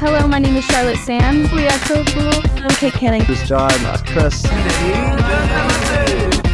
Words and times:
Hello, 0.00 0.26
my 0.28 0.38
name 0.38 0.56
is 0.56 0.64
Charlotte 0.66 0.96
Sands. 0.98 1.50
We 1.52 1.66
are 1.66 1.78
so 1.86 2.04
cool. 2.04 2.32
I'm 2.62 2.70
Kate 2.76 2.92
Canning. 2.92 3.24
This 3.24 3.42
is 3.42 3.48
John. 3.48 3.70
That's 3.82 4.02
Chris. 4.02 4.42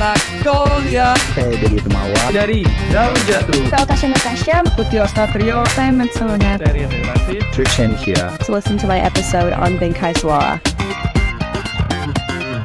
Magnolia 0.01 1.15
Saya 1.37 1.55
dari 1.57 1.79
Temawa. 1.81 2.23
dari 2.35 2.61
Daun 2.93 3.15
Jatuh 3.29 3.63
Saya 3.71 3.85
Tasha 3.87 4.07
Natasha. 4.11 4.57
Putih 4.77 5.05
Ostatrio 5.05 5.63
Saya 5.77 5.93
Matsunet. 5.93 6.61
dari 6.61 6.85
Relasi 6.89 7.41
Trishan 7.53 7.93
here. 7.97 8.33
To 8.45 8.53
listen 8.53 8.77
to 8.81 8.87
my 8.89 8.99
episode 9.01 9.53
on 9.53 9.77
Bingkai 9.79 10.17
Suara. 10.19 10.59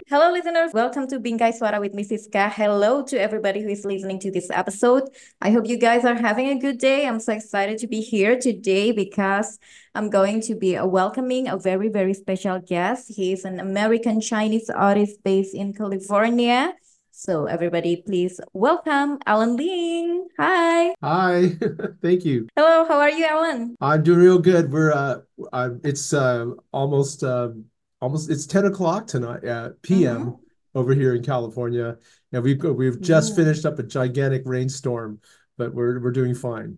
Hello, 0.10 0.32
listeners. 0.32 0.74
Welcome 0.74 1.06
to 1.10 1.20
Bingkai 1.20 1.54
Suara 1.54 1.80
with 1.80 1.94
Mrs. 1.94 2.32
Ka. 2.32 2.50
Hello 2.50 3.04
to 3.04 3.22
everybody 3.22 3.62
who 3.62 3.70
is 3.70 3.86
listening 3.86 4.18
to 4.22 4.32
this 4.32 4.50
episode. 4.50 5.04
I 5.40 5.52
hope 5.52 5.68
you 5.68 5.78
guys 5.78 6.04
are 6.04 6.16
having 6.16 6.50
a 6.50 6.58
good 6.58 6.80
day. 6.80 7.06
I'm 7.06 7.20
so 7.20 7.32
excited 7.32 7.78
to 7.78 7.88
be 7.88 8.02
here 8.02 8.36
today 8.36 8.92
because 8.92 9.60
I'm 9.94 10.10
going 10.10 10.42
to 10.50 10.56
be 10.56 10.80
welcoming 10.80 11.48
a 11.48 11.58
very, 11.58 11.90
very 11.90 12.16
special 12.16 12.58
guest. 12.58 13.14
He 13.16 13.34
is 13.34 13.46
an 13.46 13.60
American 13.60 14.20
Chinese 14.20 14.68
artist 14.72 15.24
based 15.24 15.54
in 15.54 15.74
California. 15.74 16.74
So, 17.12 17.46
everybody, 17.46 18.02
please 18.02 18.42
welcome 18.54 19.20
Allen 19.28 19.58
Ling. 19.58 20.28
Hi. 20.40 20.96
Hi, 21.04 21.52
thank 22.02 22.26
you. 22.26 22.48
Hello, 22.56 22.84
how 22.88 22.98
are 22.98 23.12
you, 23.12 23.26
Allen? 23.26 23.76
I'm 23.80 24.02
doing 24.02 24.20
real 24.20 24.40
good. 24.40 24.72
We're 24.72 24.92
uh, 24.92 25.20
uh 25.54 25.70
it's 25.84 26.14
uh 26.14 26.46
almost 26.72 27.24
uh 27.24 27.50
almost 28.02 28.30
it's 28.30 28.46
10 28.48 28.66
o'clock 28.66 29.08
tonight 29.08 29.44
uh 29.46 29.70
p.m. 29.82 30.38
over 30.76 30.94
here 30.94 31.16
in 31.16 31.24
California, 31.24 31.98
and 32.32 32.44
we've 32.44 32.64
we've 32.64 33.02
just 33.02 33.32
Yeah. 33.32 33.36
finished 33.36 33.66
up 33.66 33.80
a 33.80 33.84
gigantic 33.84 34.44
rainstorm, 34.46 35.20
but 35.58 35.74
we're 35.74 36.00
we're 36.00 36.12
doing 36.12 36.36
fine. 36.36 36.78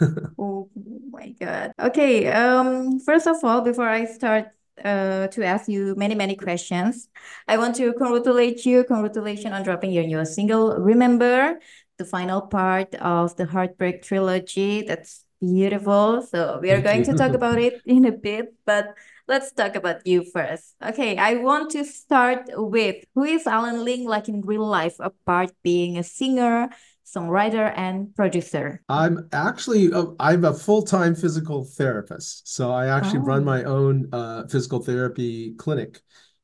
Oh 0.38 0.70
my 1.10 1.30
God. 1.38 1.72
Okay, 1.78 2.26
um, 2.32 2.98
first 3.00 3.26
of 3.26 3.36
all, 3.44 3.60
before 3.60 3.88
I 3.88 4.06
start 4.06 4.48
uh, 4.82 5.28
to 5.28 5.44
ask 5.44 5.68
you 5.68 5.94
many, 5.96 6.14
many 6.14 6.34
questions, 6.36 7.08
I 7.46 7.58
want 7.58 7.76
to 7.76 7.92
congratulate 7.92 8.64
you. 8.64 8.84
Congratulations 8.84 9.52
on 9.52 9.62
dropping 9.62 9.92
your 9.92 10.04
new 10.04 10.24
single, 10.24 10.76
Remember, 10.78 11.60
the 11.98 12.04
final 12.04 12.40
part 12.40 12.94
of 12.96 13.36
the 13.36 13.46
Heartbreak 13.46 14.02
trilogy. 14.02 14.82
That's 14.82 15.24
beautiful. 15.40 16.22
So 16.22 16.58
we 16.60 16.70
are 16.70 16.80
Thank 16.80 16.84
going 16.84 17.04
to 17.04 17.14
talk 17.14 17.34
about 17.34 17.58
it 17.58 17.82
in 17.84 18.06
a 18.06 18.12
bit, 18.12 18.54
but 18.64 18.94
let's 19.28 19.52
talk 19.52 19.76
about 19.76 20.06
you 20.06 20.24
first. 20.32 20.74
Okay, 20.84 21.16
I 21.16 21.34
want 21.36 21.70
to 21.72 21.84
start 21.84 22.50
with 22.54 23.04
who 23.14 23.24
is 23.24 23.46
Allen 23.46 23.84
Ling 23.84 24.04
like 24.04 24.28
in 24.28 24.42
real 24.42 24.66
life, 24.66 24.96
apart 25.00 25.50
being 25.62 25.98
a 25.98 26.02
singer, 26.02 26.68
songwriter, 27.06 27.72
and 27.76 28.14
producer? 28.14 28.82
I'm 28.88 29.28
actually 29.32 29.92
uh, 29.92 30.06
I'm 30.18 30.44
a 30.44 30.54
full-time 30.54 31.14
physical 31.14 31.64
therapist, 31.64 32.48
so 32.48 32.70
I 32.72 32.86
actually 32.88 33.20
run 33.20 33.42
Oh. 33.42 33.44
my 33.44 33.64
own 33.64 34.08
uh, 34.12 34.46
physical 34.48 34.80
therapy 34.82 35.54
clinic, 35.54 36.00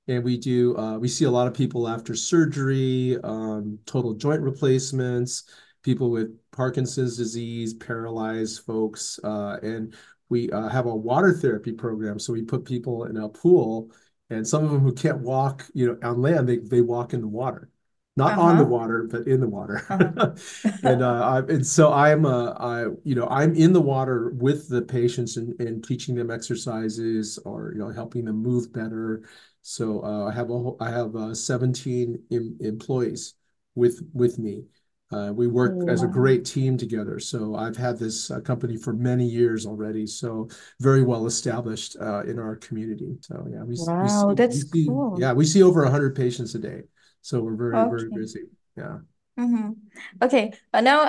and 0.07 0.25
we 0.25 0.39
do 0.39 0.77
uh, 0.77 0.99
we 0.99 1.09
see 1.09 1.25
a 1.25 1.31
lot 1.31 1.47
of 1.47 1.55
people 1.55 1.89
after 1.89 2.15
surgery, 2.15 3.19
um, 3.25 3.79
total 3.87 4.15
joint 4.15 4.43
replacements, 4.43 5.45
people 5.83 6.11
with 6.11 6.37
Parkinson's 6.53 7.17
disease, 7.17 7.75
paralyzed 7.75 8.65
folks, 8.65 9.19
uh, 9.25 9.59
and 9.63 9.95
we 10.29 10.51
uh, 10.51 10.69
have 10.69 10.87
a 10.87 10.95
water 10.95 11.33
therapy 11.33 11.73
program. 11.73 12.19
So 12.19 12.33
we 12.33 12.43
put 12.43 12.65
people 12.65 13.05
in 13.05 13.17
a 13.17 13.29
pool, 13.29 13.91
and 14.31 14.47
some 14.47 14.65
of 14.65 14.71
them 14.71 14.81
who 14.81 14.93
can't 14.93 15.21
walk, 15.21 15.67
you 15.75 15.87
know, 15.87 15.99
on 16.09 16.21
land, 16.23 16.49
they 16.49 16.59
they 16.59 16.81
walk 16.83 17.15
in 17.15 17.21
the 17.21 17.29
water, 17.29 17.71
not 18.17 18.37
on 18.37 18.57
the 18.57 18.65
Uh-huh. 18.65 18.65
water, 18.65 19.05
but 19.11 19.27
in 19.27 19.41
the 19.41 19.49
water. 19.49 19.83
Uh-huh. 19.91 20.29
and 20.83 21.03
uh, 21.03 21.21
I, 21.25 21.39
and 21.53 21.67
so 21.67 21.93
I'm 21.93 22.27
uh, 22.27 22.53
I 22.53 22.85
you 23.05 23.15
know 23.15 23.27
I'm 23.31 23.55
in 23.55 23.73
the 23.73 23.81
water 23.81 24.31
with 24.31 24.69
the 24.69 24.83
patients 24.83 25.37
and, 25.37 25.59
and 25.61 25.83
teaching 25.85 26.15
them 26.15 26.31
exercises 26.31 27.39
or 27.45 27.73
you 27.75 27.79
know 27.79 27.91
helping 27.91 28.25
them 28.25 28.37
move 28.43 28.73
better. 28.73 29.23
So 29.63 30.03
uh, 30.03 30.27
I 30.27 30.33
have 30.35 30.51
a 30.51 30.53
whole, 30.59 30.77
I 30.81 30.91
have 30.91 31.15
uh, 31.17 31.35
17 31.35 32.23
em 32.31 32.57
employees 32.61 33.35
with 33.75 34.01
with 34.13 34.39
me. 34.39 34.65
Uh, 35.11 35.33
we 35.35 35.47
work 35.47 35.83
as 35.87 36.03
a 36.03 36.07
great 36.09 36.45
team 36.45 36.77
together. 36.77 37.19
So 37.19 37.55
I've 37.57 37.77
had 37.77 37.99
this 37.99 38.31
uh, 38.31 38.41
company 38.41 38.77
for 38.77 38.93
many 38.93 39.25
years 39.25 39.65
already. 39.67 40.07
So 40.07 40.49
very 40.81 41.03
well 41.03 41.27
established 41.27 41.97
uh, 42.01 42.23
in 42.25 42.39
our 42.39 42.57
community. 42.57 43.17
So 43.23 43.47
yeah, 43.51 43.63
we, 43.63 43.75
s- 43.75 43.93
we 44.01 44.09
Wow, 44.09 44.09
see 44.09 44.37
we 44.53 44.61
that's 44.61 44.63
see 44.63 44.93
cool. 44.95 45.21
yeah 45.23 45.33
we 45.33 45.47
see 45.47 45.63
over 45.63 45.83
100 45.83 46.15
patients 46.15 46.55
a 46.55 46.59
day. 46.59 46.83
So 47.23 47.41
we're 47.41 47.57
very 47.57 47.85
very 47.87 48.11
busy. 48.11 48.45
Yeah. 48.77 48.99
Mm-hmm. 49.39 49.71
Okay. 50.23 50.53
Uh, 50.75 50.81
now, 50.81 51.03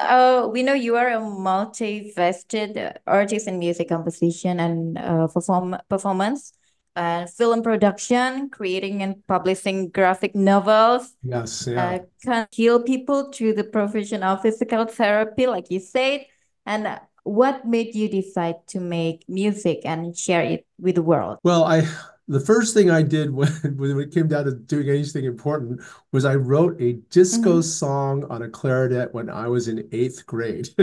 uh, 0.46 0.48
we 0.48 0.62
know 0.62 0.74
you 0.74 0.96
are 0.98 1.10
a 1.10 1.20
multi-faceted 1.20 2.78
uh, 2.78 2.94
artist 3.08 3.48
in 3.48 3.58
music 3.58 3.90
composition 3.90 4.60
and 4.60 4.98
uh, 5.00 5.28
perform 5.28 5.76
performance 5.90 6.54
and 6.96 7.30
film 7.30 7.62
production, 7.64 8.50
creating 8.50 9.02
and 9.04 9.16
publishing 9.28 9.90
graphic 9.90 10.36
novels, 10.36 11.16
Yes. 11.24 11.68
Yeah. 11.68 11.86
uh, 11.86 12.00
can 12.24 12.48
heal 12.52 12.82
people 12.84 13.32
through 13.32 13.54
the 13.54 13.64
provision 13.64 14.24
of 14.24 14.42
physical 14.42 14.86
therapy, 14.86 15.48
like 15.48 15.70
you 15.72 15.80
said. 15.80 16.26
And 16.66 16.88
uh, 16.88 17.00
what 17.24 17.66
made 17.66 17.96
you 17.96 18.10
decide 18.10 18.68
to 18.70 18.80
make 18.80 19.26
music 19.28 19.82
and 19.86 20.16
share 20.18 20.42
it 20.42 20.66
with 20.80 20.96
the 20.96 21.04
world? 21.04 21.38
Well, 21.44 21.64
I 21.64 21.88
the 22.30 22.40
first 22.40 22.74
thing 22.74 22.90
I 22.92 23.02
did 23.02 23.32
when 23.32 23.50
when 23.78 24.00
it 24.00 24.14
came 24.14 24.28
down 24.28 24.46
to 24.46 24.54
doing 24.54 24.88
anything 24.90 25.26
important 25.26 25.82
was 26.14 26.26
I 26.26 26.36
wrote 26.36 26.80
a 26.82 26.94
disco 27.10 27.60
Mhm. 27.60 27.64
song 27.64 28.26
on 28.30 28.44
a 28.44 28.50
clarinet 28.50 29.14
when 29.14 29.30
I 29.30 29.48
was 29.48 29.68
in 29.68 29.88
eighth 29.92 30.26
grade. 30.26 30.70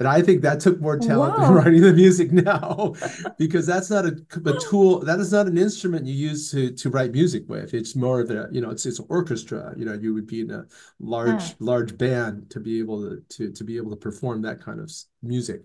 And 0.00 0.08
I 0.08 0.22
think 0.22 0.42
that 0.42 0.60
took 0.60 0.80
more 0.80 0.98
talent 0.98 1.36
than 1.36 1.52
writing 1.52 1.82
the 1.82 1.92
music 1.92 2.32
now, 2.32 2.94
because 3.38 3.66
that's 3.66 3.90
not 3.90 4.06
a, 4.06 4.16
a 4.46 4.58
tool, 4.60 5.00
that 5.00 5.20
is 5.20 5.32
not 5.32 5.46
an 5.46 5.58
instrument 5.58 6.06
you 6.06 6.14
use 6.14 6.50
to 6.52 6.70
to 6.72 6.90
write 6.90 7.12
music 7.12 7.44
with. 7.48 7.74
It's 7.74 7.96
more 7.96 8.20
of 8.20 8.30
a, 8.30 8.48
you 8.52 8.60
know, 8.60 8.70
it's 8.70 8.86
it's 8.86 9.00
orchestra. 9.08 9.74
You 9.76 9.84
know, 9.86 9.94
you 9.94 10.14
would 10.14 10.26
be 10.26 10.40
in 10.42 10.50
a 10.50 10.64
large 11.00 11.42
Ah. 11.42 11.54
large 11.60 11.96
band 11.98 12.50
to 12.50 12.60
be 12.60 12.78
able 12.78 12.98
to 13.08 13.22
to 13.36 13.52
to 13.52 13.64
be 13.64 13.76
able 13.76 13.90
to 13.90 13.96
perform 13.96 14.42
that 14.42 14.60
kind 14.60 14.80
of 14.80 14.90
music. 15.22 15.62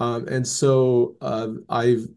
Um, 0.00 0.26
and 0.28 0.46
so 0.46 1.16
uh, 1.20 1.48
I've 1.68 2.08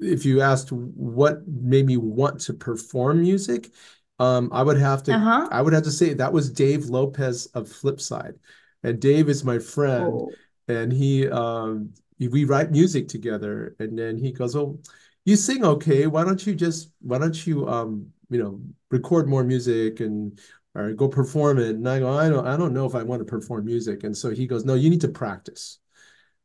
if 0.00 0.24
you 0.24 0.40
asked 0.40 0.72
what 0.72 1.46
made 1.46 1.86
me 1.86 1.96
want 1.96 2.40
to 2.42 2.54
perform 2.54 3.20
music, 3.20 3.72
um, 4.18 4.50
I 4.52 4.62
would 4.62 4.78
have 4.78 5.02
to 5.04 5.14
Uh-huh. 5.14 5.48
I 5.50 5.62
would 5.62 5.72
have 5.72 5.84
to 5.84 5.90
say 5.90 6.14
that 6.14 6.32
was 6.32 6.50
Dave 6.50 6.86
Lopez 6.86 7.46
of 7.54 7.68
Flipsyde. 7.68 8.38
And 8.82 9.00
Dave 9.00 9.28
is 9.28 9.44
my 9.44 9.58
friend, 9.58 10.12
Oh. 10.12 10.32
and 10.68 10.92
he 10.92 11.28
um 11.28 11.92
we 12.18 12.44
write 12.44 12.70
music 12.70 13.08
together, 13.08 13.74
and 13.78 13.98
then 13.98 14.18
he 14.18 14.32
goes, 14.32 14.54
"Oh, 14.54 14.78
you 15.24 15.36
sing 15.36 15.64
okay. 15.64 16.06
Why 16.06 16.24
don't 16.24 16.46
you 16.46 16.54
just 16.54 16.92
why 17.00 17.18
don't 17.18 17.46
you 17.46 17.68
um 17.68 18.12
you 18.30 18.38
know 18.42 18.60
record 18.90 19.28
more 19.28 19.44
music 19.44 20.00
and 20.00 20.38
or 20.74 20.92
go 20.92 21.08
perform 21.08 21.58
it?" 21.58 21.76
And 21.76 21.88
I 21.88 21.98
go, 22.00 22.10
"I 22.10 22.28
don't 22.28 22.46
I 22.46 22.56
don't 22.56 22.74
know 22.74 22.86
if 22.86 22.94
I 22.94 23.02
want 23.02 23.20
to 23.20 23.24
perform 23.26 23.64
music." 23.64 24.04
And 24.04 24.16
so 24.16 24.30
he 24.30 24.46
goes, 24.46 24.64
"No, 24.64 24.74
you 24.74 24.90
need 24.90 25.00
to 25.02 25.08
practice." 25.08 25.78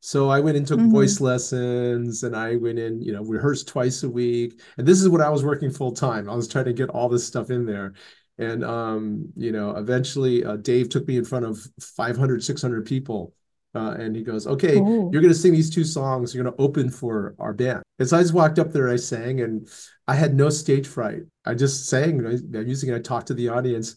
So 0.05 0.29
I 0.29 0.39
went 0.39 0.55
and 0.55 0.67
took 0.67 0.79
Mhm. 0.79 0.91
voice 0.91 1.19
lessons 1.19 2.21
and 2.21 2.35
I 2.35 2.57
went 2.57 2.77
in, 2.77 3.01
you 3.01 3.11
know, 3.11 3.23
rehearsed 3.23 3.67
twice 3.67 4.03
a 4.03 4.09
week. 4.09 4.61
And 4.77 4.87
this 4.87 5.01
is 5.01 5.09
when 5.09 5.19
I 5.19 5.29
was 5.29 5.43
working 5.43 5.71
full 5.71 5.93
time. 5.93 6.29
I 6.29 6.35
was 6.35 6.47
trying 6.47 6.65
to 6.65 6.73
get 6.73 6.91
all 6.91 7.09
this 7.09 7.25
stuff 7.25 7.49
in 7.49 7.65
there. 7.65 7.93
And 8.37 8.63
um, 8.63 9.29
you 9.35 9.51
know, 9.51 9.71
eventually 9.75 10.45
uh, 10.45 10.57
Dave 10.57 10.89
took 10.89 11.07
me 11.07 11.17
in 11.17 11.25
front 11.25 11.45
of 11.45 11.57
500, 11.79 12.43
600 12.43 12.85
people. 12.85 13.33
Uh, 13.73 13.95
and 13.97 14.15
he 14.15 14.21
goes, 14.21 14.45
okay, 14.45 14.79
Oh. 14.79 15.09
you're 15.11 15.23
going 15.23 15.33
to 15.33 15.39
sing 15.39 15.53
these 15.53 15.71
two 15.71 15.83
songs. 15.83 16.35
You're 16.35 16.43
going 16.43 16.55
to 16.55 16.61
open 16.61 16.91
for 16.91 17.33
our 17.39 17.53
band. 17.53 17.81
And 17.97 18.07
so 18.07 18.15
I 18.17 18.21
just 18.21 18.33
walked 18.35 18.59
up 18.59 18.71
there, 18.71 18.87
I 18.87 18.97
sang, 18.97 19.41
and 19.41 19.67
I 20.07 20.13
had 20.13 20.35
no 20.35 20.49
stage 20.51 20.85
fright. 20.85 21.23
I 21.45 21.55
just 21.55 21.87
sang 21.87 22.21
my 22.21 22.37
music 22.61 22.89
and 22.89 22.95
I 22.95 23.01
talked 23.01 23.27
to 23.29 23.33
the 23.33 23.49
audience. 23.49 23.95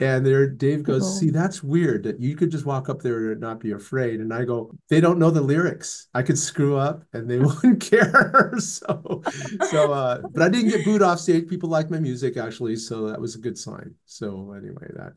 And 0.00 0.26
there, 0.26 0.48
Dave 0.48 0.82
goes, 0.82 1.02
Oh. 1.04 1.20
See, 1.20 1.30
that's 1.30 1.62
weird 1.62 2.02
that 2.02 2.20
you 2.20 2.34
could 2.34 2.50
just 2.50 2.66
walk 2.66 2.88
up 2.88 3.00
there 3.00 3.30
and 3.30 3.40
not 3.40 3.60
be 3.60 3.72
afraid. 3.72 4.20
And 4.20 4.34
I 4.34 4.44
go, 4.44 4.72
They 4.88 5.00
don't 5.00 5.18
know 5.18 5.30
the 5.30 5.40
lyrics. 5.40 6.08
I 6.14 6.22
could 6.22 6.38
screw 6.38 6.76
up 6.76 7.04
and 7.12 7.30
they 7.30 7.38
wouldn't 7.40 7.80
care. 7.80 8.52
So, 8.60 9.22
so, 9.70 9.92
uh, 9.92 10.22
but 10.32 10.42
I 10.42 10.48
didn't 10.48 10.70
get 10.70 10.84
booed 10.84 11.02
off 11.02 11.20
stage. 11.20 11.48
People 11.48 11.68
liked 11.68 11.90
my 11.90 11.98
music 11.98 12.36
actually. 12.36 12.76
So 12.76 13.08
that 13.08 13.20
was 13.20 13.34
a 13.34 13.38
good 13.38 13.58
sign. 13.58 13.94
So, 14.06 14.52
anyway, 14.52 14.88
that, 14.94 15.12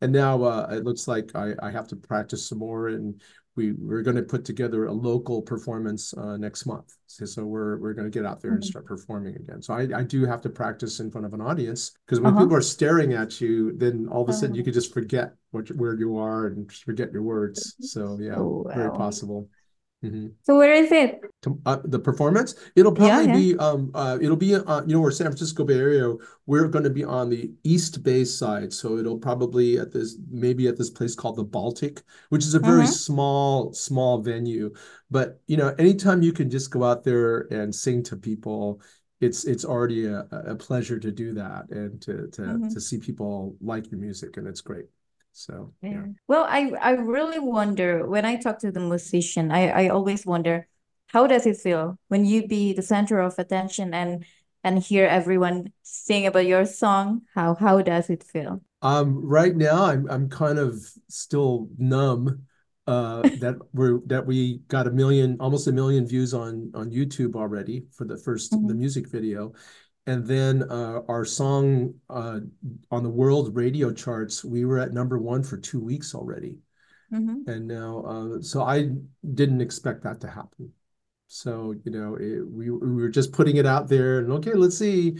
and 0.00 0.12
now 0.12 0.42
uh, 0.42 0.68
it 0.72 0.84
looks 0.84 1.06
like 1.06 1.34
I, 1.34 1.52
I 1.62 1.70
have 1.70 1.88
to 1.88 1.96
practice 1.96 2.46
some 2.48 2.58
more. 2.58 2.88
And 2.88 3.20
we, 3.54 3.72
we're 3.72 4.02
going 4.02 4.16
to 4.16 4.22
put 4.22 4.44
together 4.44 4.86
a 4.86 4.92
local 4.92 5.42
performance 5.42 6.14
uh, 6.14 6.36
next 6.36 6.64
month. 6.64 6.94
So, 7.06 7.26
so 7.26 7.44
we're, 7.44 7.76
we're 7.78 7.92
going 7.92 8.10
to 8.10 8.18
get 8.18 8.24
out 8.26 8.40
there 8.40 8.52
and 8.52 8.62
Mhm. 8.62 8.66
start 8.66 8.86
performing 8.86 9.36
again. 9.36 9.60
So 9.60 9.74
I, 9.74 9.82
I 9.94 10.02
do 10.04 10.24
have 10.24 10.40
to 10.42 10.48
practice 10.48 11.00
in 11.00 11.10
front 11.10 11.26
of 11.26 11.34
an 11.34 11.40
audience 11.42 11.92
because 12.06 12.20
when 12.20 12.32
Uh-huh. 12.32 12.44
people 12.44 12.56
are 12.56 12.62
staring 12.62 13.12
at 13.12 13.40
you, 13.40 13.72
then 13.76 14.08
all 14.08 14.22
of 14.22 14.28
a 14.28 14.32
sudden 14.32 14.54
you 14.54 14.62
Oh. 14.62 14.64
could 14.64 14.74
just 14.74 14.94
forget 14.94 15.34
what 15.50 15.68
where 15.72 15.94
you 15.94 16.16
are 16.16 16.46
and 16.46 16.72
forget 16.72 17.12
your 17.12 17.22
words. 17.22 17.76
So 17.80 18.16
yeah, 18.20 18.36
Oh, 18.36 18.64
very 18.74 18.90
possible. 18.92 19.48
Mhm. 20.02 20.32
So 20.42 20.56
where 20.56 20.72
is 20.72 20.90
it? 20.90 21.20
Uh, 21.66 21.78
the 21.84 21.98
performance, 21.98 22.54
it'll 22.76 22.92
probably 22.92 23.26
yeah. 23.26 23.36
be 23.36 23.56
um 23.58 23.90
uh 23.94 24.16
it'll 24.20 24.36
be 24.36 24.54
uh 24.54 24.82
you 24.86 24.94
know 24.94 25.00
where 25.00 25.10
San 25.10 25.26
Francisco 25.26 25.64
Bay 25.64 25.74
Area 25.78 26.14
we're 26.46 26.68
going 26.68 26.84
to 26.84 26.90
be 26.90 27.02
on 27.04 27.30
the 27.30 27.50
East 27.64 28.02
Bay 28.04 28.24
side 28.24 28.72
so 28.72 28.96
it'll 28.98 29.18
probably 29.18 29.78
at 29.78 29.92
this 29.92 30.16
maybe 30.30 30.68
at 30.68 30.76
this 30.76 30.90
place 30.90 31.14
called 31.16 31.36
the 31.36 31.44
Baltic 31.44 32.02
which 32.28 32.44
is 32.44 32.54
a 32.54 32.60
very 32.60 32.82
Mm-hmm. 32.82 32.86
small 32.86 33.72
small 33.72 34.18
venue 34.22 34.72
but 35.10 35.40
you 35.48 35.56
know 35.56 35.74
anytime 35.78 36.22
you 36.22 36.32
can 36.32 36.48
just 36.48 36.70
go 36.70 36.84
out 36.84 37.02
there 37.02 37.42
and 37.52 37.74
sing 37.74 38.02
to 38.04 38.16
people 38.16 38.80
it's 39.20 39.44
it's 39.44 39.64
already 39.64 40.06
a, 40.06 40.20
a 40.30 40.54
pleasure 40.54 40.98
to 40.98 41.10
do 41.12 41.34
that 41.34 41.68
and 41.70 42.00
to 42.02 42.28
to 42.28 42.42
Mhm. 42.42 42.68
to 42.68 42.80
see 42.80 42.98
people 42.98 43.56
like 43.60 43.90
your 43.90 44.00
music 44.00 44.36
and 44.36 44.46
it's 44.46 44.60
great 44.60 44.86
so 45.32 45.72
yeah 45.88 45.98
Yeah. 45.98 46.12
Well, 46.28 46.44
I 46.48 46.70
I 46.80 46.90
really 46.92 47.38
wonder 47.40 48.06
when 48.06 48.24
I 48.24 48.36
talk 48.36 48.60
to 48.60 48.70
the 48.70 48.80
musician, 48.80 49.50
I 49.50 49.86
I 49.86 49.88
always 49.88 50.24
wonder 50.24 50.68
how 51.08 51.26
does 51.26 51.44
it 51.46 51.56
feel 51.58 51.98
when 52.08 52.24
you 52.24 52.46
be 52.46 52.72
the 52.72 52.82
center 52.82 53.18
of 53.20 53.38
attention 53.38 53.92
and 53.92 54.24
and 54.64 54.78
hear 54.78 55.06
everyone 55.06 55.72
sing 55.82 56.26
about 56.26 56.46
your 56.46 56.66
song? 56.66 57.22
How 57.34 57.54
how 57.56 57.82
does 57.82 58.10
it 58.10 58.22
feel? 58.22 58.62
Um, 58.80 59.24
right 59.24 59.54
now 59.54 59.84
I'm 59.84 60.08
I'm 60.10 60.28
kind 60.28 60.58
of 60.58 60.84
still 61.08 61.68
numb 61.78 62.46
uh 62.88 63.22
that 63.38 63.54
we're 63.72 64.00
that 64.06 64.26
we 64.26 64.58
got 64.66 64.88
a 64.88 64.90
million 64.90 65.36
almost 65.38 65.68
a 65.68 65.72
million 65.72 66.04
views 66.06 66.34
on 66.34 66.72
on 66.74 66.90
YouTube 66.90 67.36
already 67.36 67.86
for 67.92 68.04
the 68.04 68.16
first 68.18 68.58
the 68.66 68.74
Mhm. 68.74 68.78
music 68.78 69.08
video. 69.08 69.52
And 70.06 70.26
then 70.26 70.64
uh 70.64 71.02
our 71.08 71.24
song 71.24 71.94
uh 72.10 72.40
on 72.90 73.02
the 73.02 73.08
world 73.08 73.54
radio 73.54 73.92
charts, 73.92 74.44
we 74.44 74.64
were 74.64 74.78
at 74.78 74.92
number 74.92 75.18
one 75.18 75.42
for 75.42 75.56
two 75.56 75.80
weeks 75.80 76.14
already. 76.14 76.58
Mhm. 77.12 77.46
And 77.46 77.68
now 77.68 78.02
uh 78.04 78.42
so 78.42 78.62
I 78.62 78.90
didn't 79.34 79.60
expect 79.60 80.02
that 80.02 80.20
to 80.22 80.28
happen. 80.28 80.72
So, 81.28 81.74
you 81.84 81.90
know, 81.90 82.16
it, 82.16 82.40
we 82.46 82.70
we 82.70 83.02
were 83.02 83.08
just 83.08 83.32
putting 83.32 83.56
it 83.56 83.66
out 83.66 83.88
there 83.88 84.18
and 84.18 84.32
okay, 84.32 84.54
let's 84.54 84.76
see. 84.76 85.18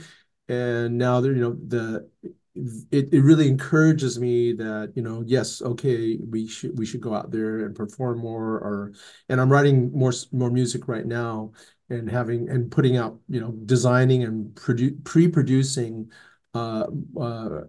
And 0.48 0.98
now 0.98 1.20
there, 1.20 1.32
you 1.32 1.40
know, 1.40 1.56
the 1.68 2.10
it, 2.54 3.08
it 3.12 3.22
really 3.22 3.48
encourages 3.48 4.18
me 4.18 4.52
that, 4.52 4.92
you 4.94 5.02
know, 5.02 5.22
yes, 5.26 5.62
okay, 5.62 6.18
we 6.18 6.46
should 6.46 6.78
we 6.78 6.84
should 6.84 7.00
go 7.00 7.14
out 7.14 7.30
there 7.30 7.64
and 7.64 7.74
perform 7.74 8.18
more 8.18 8.58
or 8.58 8.92
and 9.28 9.40
I'm 9.40 9.50
writing 9.50 9.90
more 9.92 10.12
more 10.32 10.50
music 10.50 10.86
right 10.88 11.06
now 11.06 11.52
and 11.88 12.10
having 12.10 12.48
and 12.50 12.70
putting 12.70 12.96
out, 12.96 13.18
you 13.28 13.40
know, 13.40 13.52
designing 13.64 14.22
and 14.24 14.54
produ 14.54 15.02
pre-producing 15.04 16.10
uh 16.54 16.84
uh 17.18 17.60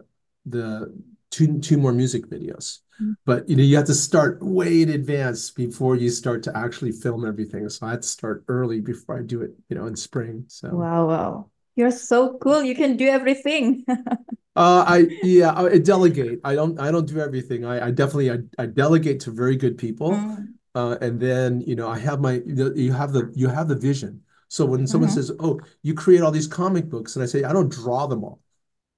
the 0.45 0.93
two 1.31 1.59
two 1.59 1.77
more 1.77 1.93
music 1.93 2.27
videos. 2.27 2.79
Mm. 3.01 3.15
But 3.25 3.47
you 3.47 3.55
know, 3.55 3.63
you 3.63 3.77
have 3.77 3.85
to 3.85 3.93
start 3.93 4.43
way 4.43 4.81
in 4.81 4.89
advance 4.89 5.49
before 5.49 5.95
you 5.95 6.09
start 6.09 6.43
to 6.43 6.57
actually 6.57 6.91
film 6.91 7.25
everything. 7.25 7.69
So 7.69 7.87
I 7.87 7.91
had 7.91 8.01
to 8.01 8.07
start 8.07 8.43
early 8.49 8.81
before 8.81 9.17
I 9.17 9.21
do 9.21 9.41
it, 9.41 9.51
you 9.69 9.77
know, 9.77 9.85
in 9.85 9.95
spring. 9.95 10.43
So 10.49 10.69
Wow, 10.69 11.07
wow. 11.07 11.49
You're 11.75 11.91
so 11.91 12.37
cool. 12.37 12.63
You 12.63 12.75
can 12.75 12.97
do 12.97 13.07
everything. 13.07 13.85
uh 14.55 14.85
I 14.87 14.97
yeah, 15.23 15.53
I, 15.55 15.77
delegate. 15.79 16.39
I 16.43 16.55
don't 16.55 16.79
I 16.79 16.91
don't 16.91 17.07
do 17.07 17.19
everything. 17.19 17.65
I, 17.65 17.87
I 17.87 17.91
definitely 17.91 18.31
I, 18.31 18.37
I 18.57 18.65
delegate 18.67 19.19
to 19.21 19.31
very 19.31 19.55
good 19.55 19.77
people. 19.77 20.11
Mm. 20.11 20.53
Uh 20.75 20.97
and 21.01 21.19
then, 21.19 21.61
you 21.61 21.75
know, 21.75 21.89
I 21.89 21.99
have 21.99 22.19
my 22.21 22.41
you 22.45 22.91
have 22.93 23.13
the 23.13 23.31
you 23.35 23.47
have 23.47 23.67
the 23.67 23.75
vision. 23.75 24.21
So 24.49 24.65
when 24.65 24.85
someone 24.85 25.09
Mhm. 25.09 25.13
says, 25.15 25.31
"Oh, 25.39 25.59
you 25.81 25.95
create 25.95 26.21
all 26.21 26.31
these 26.31 26.47
comic 26.47 26.87
books," 26.89 27.15
and 27.15 27.23
I 27.23 27.25
say, 27.25 27.43
"I 27.43 27.53
don't 27.53 27.69
draw 27.71 28.05
them 28.07 28.23
all." 28.23 28.39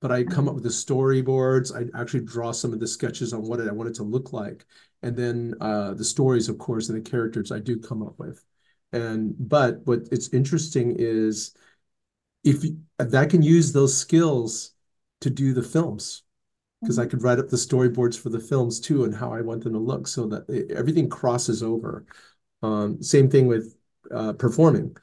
but 0.02 0.12
I 0.12 0.24
come 0.24 0.48
up 0.48 0.56
with 0.56 0.64
the 0.64 0.70
storyboards. 0.70 1.74
I 1.76 1.90
actually 2.00 2.22
draw 2.26 2.52
some 2.52 2.74
of 2.74 2.80
the 2.80 2.88
sketches 2.88 3.34
on 3.34 3.42
what 3.44 3.62
I 3.62 3.72
want 3.72 3.90
it 3.90 3.96
to 3.96 4.04
look 4.04 4.34
like, 4.34 4.66
and 5.02 5.16
then 5.18 5.56
uh, 5.62 5.94
the 5.94 6.04
stories, 6.04 6.50
of 6.50 6.58
course, 6.58 6.90
and 6.90 6.98
the 6.98 7.10
characters 7.10 7.52
I 7.52 7.60
do 7.60 7.80
come 7.80 8.04
up 8.04 8.20
with. 8.20 8.44
And 8.92 9.36
but 9.40 9.82
what 9.86 10.02
it's 10.12 10.30
interesting 10.30 10.96
is 11.00 11.54
if 12.46 12.64
you, 12.64 12.80
I 13.00 13.28
can 13.28 13.44
use 13.44 13.74
those 13.74 13.98
skills 13.98 14.74
to 15.22 15.32
do 15.32 15.54
the 15.54 15.64
films 15.64 16.24
because 16.82 17.00
I 17.00 17.06
Mhm. 17.06 17.10
could 17.12 17.24
write 17.24 17.40
up 17.40 17.50
the 17.50 17.58
storyboards 17.58 18.20
for 18.20 18.30
the 18.30 18.40
films 18.40 18.80
too 18.80 19.06
and 19.06 19.16
how 19.16 19.34
I 19.34 19.42
want 19.42 19.64
them 19.64 19.74
to 19.74 19.80
look 19.80 20.08
so 20.08 20.28
that 20.28 20.50
it, 20.50 20.72
everything 20.72 21.10
crosses 21.10 21.64
over. 21.64 22.06
Um, 22.64 23.02
same 23.04 23.30
thing 23.30 23.48
with 23.48 23.76
uh, 24.12 24.34
performing. 24.34 24.98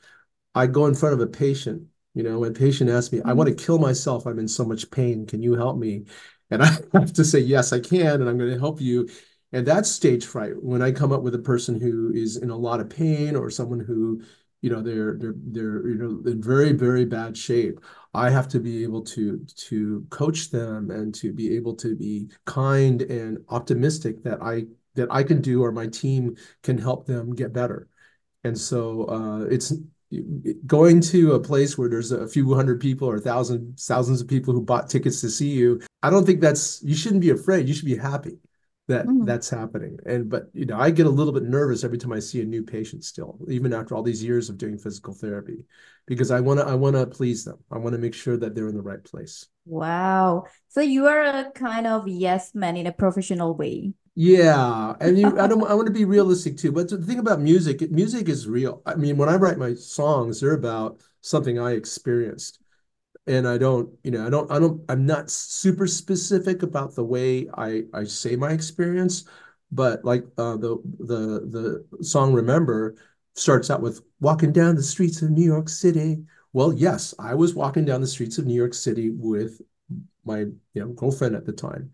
I 0.54 0.66
go 0.66 0.86
in 0.86 0.94
front 0.94 1.14
of 1.14 1.20
a 1.20 1.26
patient, 1.26 1.84
you 2.14 2.22
know, 2.22 2.40
when 2.40 2.50
a 2.50 2.54
patient 2.54 2.90
asks 2.90 3.12
me, 3.12 3.20
I 3.24 3.32
want 3.32 3.48
to 3.48 3.64
kill 3.64 3.78
myself, 3.78 4.26
I'm 4.26 4.38
in 4.38 4.48
so 4.48 4.64
much 4.64 4.90
pain, 4.90 5.26
can 5.26 5.42
you 5.42 5.54
help 5.54 5.78
me? 5.78 6.04
And 6.50 6.62
I 6.62 6.66
have 6.94 7.12
to 7.14 7.24
say, 7.24 7.38
yes, 7.40 7.72
I 7.72 7.80
can, 7.80 8.20
and 8.20 8.28
I'm 8.28 8.38
going 8.38 8.52
to 8.52 8.58
help 8.58 8.80
you. 8.80 9.08
And 9.52 9.66
that's 9.66 9.90
stage 9.90 10.24
fright. 10.26 10.62
When 10.62 10.82
I 10.82 10.92
come 10.92 11.12
up 11.12 11.22
with 11.22 11.34
a 11.34 11.38
person 11.38 11.80
who 11.80 12.12
is 12.12 12.36
in 12.36 12.50
a 12.50 12.56
lot 12.56 12.80
of 12.80 12.88
pain 12.90 13.36
or 13.36 13.50
someone 13.50 13.80
who, 13.80 14.22
you 14.62 14.70
know, 14.70 14.80
they're 14.80 15.16
they're 15.18 15.34
they're 15.36 15.88
you 15.88 15.96
know 15.96 16.30
in 16.30 16.40
very, 16.40 16.72
very 16.72 17.04
bad 17.04 17.36
shape, 17.36 17.80
I 18.14 18.30
have 18.30 18.48
to 18.48 18.60
be 18.60 18.84
able 18.84 19.02
to 19.02 19.44
to 19.68 20.06
coach 20.08 20.50
them 20.50 20.90
and 20.90 21.14
to 21.16 21.32
be 21.32 21.54
able 21.56 21.74
to 21.76 21.96
be 21.96 22.30
kind 22.46 23.02
and 23.02 23.38
optimistic 23.48 24.22
that 24.22 24.40
I 24.40 24.66
that 24.94 25.08
I 25.10 25.24
can 25.24 25.40
do 25.42 25.62
or 25.64 25.72
my 25.72 25.88
team 25.88 26.36
can 26.62 26.78
help 26.78 27.06
them 27.06 27.34
get 27.34 27.52
better. 27.52 27.88
And 28.44 28.56
so 28.56 29.04
uh, 29.06 29.44
it's 29.50 29.72
going 30.66 31.00
to 31.00 31.32
a 31.32 31.40
place 31.40 31.76
where 31.76 31.88
there's 31.88 32.12
a 32.12 32.28
few 32.28 32.54
hundred 32.54 32.80
people 32.80 33.08
or 33.08 33.18
thousands 33.18 33.84
thousands 33.84 34.20
of 34.20 34.28
people 34.28 34.54
who 34.54 34.62
bought 34.62 34.88
tickets 34.88 35.20
to 35.22 35.28
see 35.28 35.50
you. 35.50 35.80
I 36.04 36.10
don't 36.10 36.24
think 36.24 36.40
that's 36.40 36.80
you 36.84 36.94
shouldn't 36.94 37.22
be 37.22 37.30
afraid. 37.30 37.66
You 37.66 37.74
should 37.74 37.86
be 37.86 37.96
happy 37.96 38.38
that 38.88 39.06
Mm. 39.06 39.26
that's 39.26 39.48
happening. 39.48 39.98
And 40.06 40.28
but 40.28 40.50
you 40.52 40.66
know, 40.66 40.78
I 40.78 40.90
get 40.90 41.06
a 41.06 41.10
little 41.10 41.32
bit 41.32 41.44
nervous 41.44 41.84
every 41.84 41.98
time 41.98 42.12
I 42.12 42.18
see 42.20 42.40
a 42.42 42.44
new 42.44 42.62
patient 42.62 43.04
still, 43.04 43.38
even 43.48 43.72
after 43.72 43.94
all 43.94 44.02
these 44.02 44.22
years 44.24 44.50
of 44.50 44.58
doing 44.58 44.78
physical 44.78 45.14
therapy, 45.14 45.64
because 46.06 46.30
I 46.30 46.40
want 46.40 46.60
to 46.60 46.66
I 46.66 46.74
want 46.74 46.96
to 46.96 47.06
please 47.06 47.44
them. 47.44 47.58
I 47.70 47.78
want 47.78 47.94
to 47.94 47.98
make 47.98 48.14
sure 48.14 48.36
that 48.36 48.54
they're 48.54 48.68
in 48.68 48.76
the 48.76 48.82
right 48.82 49.02
place. 49.02 49.46
Wow. 49.66 50.44
So 50.68 50.80
you 50.80 51.06
are 51.06 51.22
a 51.22 51.50
kind 51.52 51.86
of 51.86 52.08
yes 52.08 52.54
man 52.54 52.76
in 52.76 52.86
a 52.86 52.92
professional 52.92 53.54
way. 53.54 53.94
Yeah, 54.14 54.94
and 55.00 55.18
you, 55.18 55.38
I 55.40 55.46
don't. 55.46 55.64
I 55.64 55.72
want 55.74 55.86
to 55.86 55.92
be 55.92 56.04
realistic 56.04 56.58
too. 56.58 56.70
But 56.70 56.90
the 56.90 56.98
thing 56.98 57.18
about 57.18 57.40
music, 57.40 57.90
music 57.90 58.28
is 58.28 58.46
real. 58.46 58.82
I 58.84 58.94
mean, 58.94 59.16
when 59.16 59.30
I 59.30 59.36
write 59.36 59.56
my 59.56 59.72
songs, 59.74 60.40
they're 60.40 60.52
about 60.52 61.00
something 61.22 61.58
I 61.58 61.72
experienced, 61.72 62.58
and 63.26 63.46
I 63.46 63.58
don't, 63.58 63.90
you 64.02 64.10
know, 64.10 64.26
I 64.26 64.30
don't, 64.30 64.50
I 64.50 64.58
don't, 64.58 64.82
I'm 64.88 65.06
not 65.06 65.30
super 65.30 65.86
specific 65.86 66.62
about 66.62 66.94
the 66.94 67.04
way 67.04 67.48
I 67.56 67.84
I 67.94 68.04
say 68.04 68.36
my 68.36 68.50
experience. 68.52 69.24
But 69.70 70.04
like 70.04 70.24
uh, 70.38 70.56
the 70.56 70.78
the 70.98 71.84
the 71.98 72.04
song 72.04 72.32
"Remember" 72.34 72.96
starts 73.34 73.70
out 73.70 73.80
with 73.82 74.02
"Walking 74.20 74.52
down 74.52 74.76
the 74.76 74.82
streets 74.82 75.22
of 75.22 75.30
New 75.30 75.44
York 75.44 75.68
City." 75.68 76.24
Well, 76.52 76.72
yes, 76.74 77.14
I 77.18 77.34
was 77.34 77.54
walking 77.54 77.84
down 77.86 78.00
the 78.02 78.06
streets 78.06 78.38
of 78.38 78.46
New 78.46 78.54
York 78.54 78.74
City 78.74 79.10
with 79.10 79.60
my 80.24 80.40
you 80.40 80.54
know 80.74 80.88
girlfriend 80.88 81.36
at 81.36 81.46
the 81.46 81.52
time. 81.52 81.92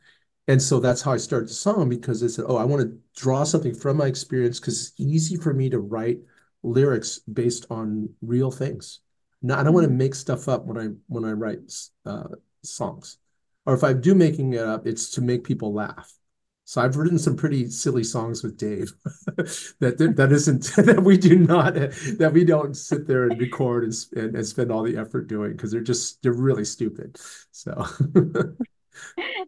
And 0.48 0.62
so 0.62 0.80
that's 0.80 1.02
how 1.02 1.12
I 1.12 1.18
started 1.18 1.48
the 1.50 1.54
song 1.54 1.88
because 1.90 2.22
I 2.24 2.26
said, 2.28 2.46
oh, 2.48 2.56
I 2.56 2.64
want 2.64 2.80
to 2.82 2.98
draw 3.20 3.44
something 3.44 3.74
from 3.74 3.98
my 3.98 4.06
experience 4.06 4.58
because 4.58 4.88
it's 4.88 5.00
easy 5.00 5.36
for 5.36 5.52
me 5.52 5.68
to 5.70 5.78
write 5.78 6.20
lyrics 6.62 7.18
based 7.20 7.66
on 7.70 8.08
real 8.22 8.50
things. 8.50 9.00
Now, 9.42 9.60
I 9.60 9.62
don't 9.62 9.74
want 9.74 9.86
to 9.86 9.92
make 9.92 10.14
stuff 10.14 10.48
up 10.48 10.66
when 10.66 10.78
I 10.78 10.88
when 11.06 11.24
I 11.24 11.32
write 11.32 11.72
uh, 12.04 12.28
songs, 12.62 13.18
or 13.66 13.74
if 13.74 13.84
I 13.84 13.92
do 13.92 14.14
making 14.14 14.54
it 14.54 14.60
up, 14.60 14.86
it's 14.86 15.10
to 15.12 15.20
make 15.20 15.44
people 15.44 15.72
laugh. 15.72 16.12
So 16.64 16.82
I've 16.82 16.96
written 16.96 17.18
some 17.18 17.34
pretty 17.36 17.70
silly 17.70 18.04
songs 18.04 18.42
with 18.42 18.58
Dave 18.58 18.92
that 19.80 20.12
that 20.16 20.32
isn't 20.32 20.64
that 20.76 21.02
we 21.02 21.16
do 21.16 21.38
not 21.38 21.74
that 21.74 22.30
we 22.34 22.44
don't 22.44 22.74
sit 22.76 23.06
there 23.06 23.24
and 23.24 23.40
record 23.40 23.84
and 23.84 23.94
and, 24.16 24.36
and 24.36 24.46
spend 24.46 24.70
all 24.70 24.82
the 24.82 24.98
effort 24.98 25.28
doing 25.28 25.52
because 25.52 25.70
they're 25.72 25.80
just 25.80 26.22
they're 26.22 26.32
really 26.32 26.64
stupid. 26.64 27.18
So. 27.52 27.86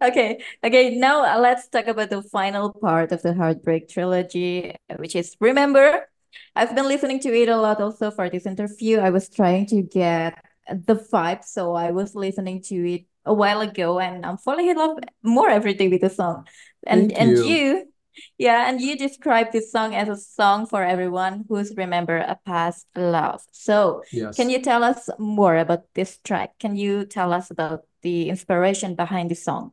Okay, 0.02 0.42
okay, 0.64 0.97
now 0.97 1.25
uh, 1.25 1.40
let's 1.40 1.68
talk 1.68 1.87
about 1.87 2.11
the 2.11 2.23
final 2.23 2.73
part 2.73 3.12
of 3.12 3.23
the 3.23 3.35
Heartbreak 3.35 3.88
trilogy, 3.88 4.75
which 4.97 5.16
is 5.16 5.37
Remember. 5.40 6.06
I've 6.54 6.75
been 6.75 6.88
listening 6.88 7.20
to 7.20 7.34
it 7.34 7.49
a 7.49 7.56
lot 7.56 7.80
also 7.80 8.10
for 8.10 8.28
this 8.28 8.46
interview. 8.46 8.99
I 8.99 9.10
was 9.10 9.28
trying 9.28 9.66
to 9.66 9.82
get 9.82 10.42
the 10.68 10.96
vibe, 10.96 11.44
so 11.44 11.75
I 11.75 11.90
was 11.90 12.14
listening 12.14 12.62
to 12.62 12.76
it 12.92 13.04
a 13.25 13.34
while 13.34 13.60
ago, 13.60 13.99
and 14.00 14.25
I'm 14.25 14.38
falling 14.38 14.68
in 14.68 14.76
love 14.76 14.99
more 15.22 15.49
every 15.50 15.75
day 15.75 15.88
with 15.88 16.00
the 16.00 16.10
song. 16.10 16.46
And 16.87 17.10
Thank 17.10 17.20
and 17.20 17.30
you. 17.37 17.44
you, 17.44 17.92
yeah, 18.38 18.68
and 18.68 18.80
you 18.80 18.96
describe 18.96 19.52
this 19.52 19.70
song 19.70 19.94
as 19.94 20.08
a 20.08 20.16
song 20.16 20.66
for 20.66 20.82
everyone 20.82 21.44
who's 21.49 21.75
remember 21.76 22.18
a 22.18 22.38
past 22.46 22.87
love. 22.96 23.42
So, 23.52 24.02
Yes. 24.12 24.37
can 24.37 24.50
you 24.50 24.60
tell 24.60 24.82
us 24.84 25.08
more 25.18 25.56
about 25.56 25.84
this 25.94 26.18
track? 26.25 26.58
Can 26.58 26.76
you 26.76 27.04
tell 27.04 27.32
us 27.32 27.50
about 27.50 27.82
the 28.02 28.28
inspiration 28.28 28.94
behind 28.94 29.30
the 29.30 29.37
song? 29.37 29.72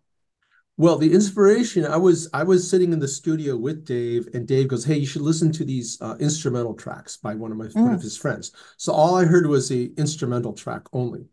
Well, 0.79 0.99
the 0.99 1.11
inspiration, 1.11 1.85
I 1.85 1.97
was 1.97 2.29
I 2.33 2.43
was 2.43 2.69
sitting 2.69 2.93
in 2.93 2.99
the 2.99 3.07
studio 3.07 3.57
with 3.57 3.83
Dave, 3.83 4.27
and 4.35 4.47
Dave 4.47 4.67
goes, 4.67 4.85
"Hey, 4.85 4.97
you 4.97 5.07
should 5.07 5.23
listen 5.23 5.51
to 5.53 5.65
these 5.65 5.99
uh, 6.01 6.15
instrumental 6.19 6.75
tracks 6.75 7.17
by 7.17 7.33
one 7.33 7.51
of 7.51 7.57
my 7.57 7.65
one 7.73 7.95
of 7.95 7.99
Mm. 7.99 8.03
his 8.03 8.15
friends." 8.15 8.51
So 8.77 8.93
all 8.93 9.15
I 9.15 9.25
heard 9.25 9.47
was 9.47 9.67
the 9.69 9.91
instrumental 9.97 10.53
track 10.53 10.83
only. 10.93 11.25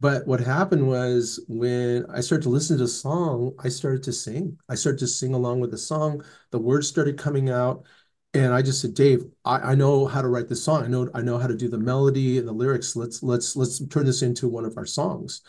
But 0.00 0.26
what 0.26 0.40
happened 0.40 0.88
was 0.88 1.40
when 1.46 2.06
I 2.08 2.20
started 2.20 2.42
to 2.44 2.48
listen 2.48 2.78
to 2.78 2.84
the 2.84 2.88
song, 2.88 3.52
I 3.58 3.68
started 3.68 4.02
to 4.04 4.12
sing. 4.12 4.58
I 4.68 4.74
started 4.74 4.98
to 5.00 5.06
sing 5.06 5.34
along 5.34 5.60
with 5.60 5.70
the 5.72 5.78
song. 5.78 6.22
The 6.50 6.58
words 6.58 6.88
started 6.88 7.18
coming 7.18 7.50
out, 7.50 7.84
and 8.32 8.52
I 8.54 8.62
just 8.62 8.80
said, 8.80 8.94
Dave, 8.94 9.24
I, 9.44 9.72
I 9.72 9.74
know 9.74 10.06
how 10.06 10.22
to 10.22 10.28
write 10.28 10.48
the 10.48 10.56
song. 10.56 10.84
I 10.84 10.88
know 10.88 11.10
I 11.14 11.20
know 11.20 11.36
how 11.36 11.46
to 11.48 11.56
do 11.56 11.68
the 11.68 11.78
melody 11.78 12.38
and 12.38 12.48
the 12.48 12.52
lyrics. 12.52 12.96
Let's 12.96 13.22
let's 13.22 13.56
let's 13.56 13.86
turn 13.88 14.06
this 14.06 14.22
into 14.22 14.48
one 14.48 14.64
of 14.64 14.78
our 14.78 14.86
songs. 14.86 15.42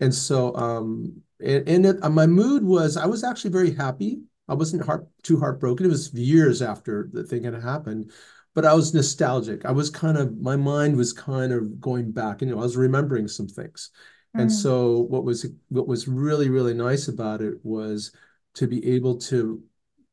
And 0.00 0.14
so 0.14 0.54
um 0.56 1.22
and, 1.44 1.68
and 1.68 1.86
it, 1.86 2.10
my 2.10 2.26
mood 2.26 2.64
was 2.64 2.96
I 2.96 3.06
was 3.06 3.24
actually 3.24 3.50
very 3.50 3.74
happy. 3.74 4.22
I 4.48 4.54
wasn't 4.54 4.84
heart 4.84 5.06
too 5.22 5.38
heartbroken. 5.38 5.86
It 5.86 5.88
was 5.90 6.12
years 6.14 6.62
after 6.62 7.08
the 7.12 7.24
thing 7.24 7.44
had 7.44 7.54
happened, 7.62 8.12
but 8.54 8.64
I 8.66 8.74
was 8.74 8.94
nostalgic. 8.94 9.64
I 9.64 9.72
was 9.72 9.90
kind 9.90 10.18
of 10.18 10.38
my 10.40 10.56
mind 10.56 10.96
was 10.96 11.12
kind 11.12 11.52
of 11.52 11.80
going 11.80 12.12
back, 12.12 12.42
and 12.42 12.48
you 12.50 12.54
know, 12.56 12.60
I 12.62 12.64
was 12.64 12.76
remembering 12.76 13.28
some 13.28 13.48
things. 13.48 13.90
And 14.36 14.50
Mm. 14.50 14.56
so 14.56 15.00
what 15.02 15.24
was 15.24 15.46
what 15.68 15.86
was 15.88 16.08
really, 16.08 16.48
really 16.48 16.74
nice 16.74 17.08
about 17.08 17.42
it 17.42 17.54
was 17.62 18.12
to 18.54 18.66
be 18.66 18.84
able 18.94 19.16
to 19.18 19.62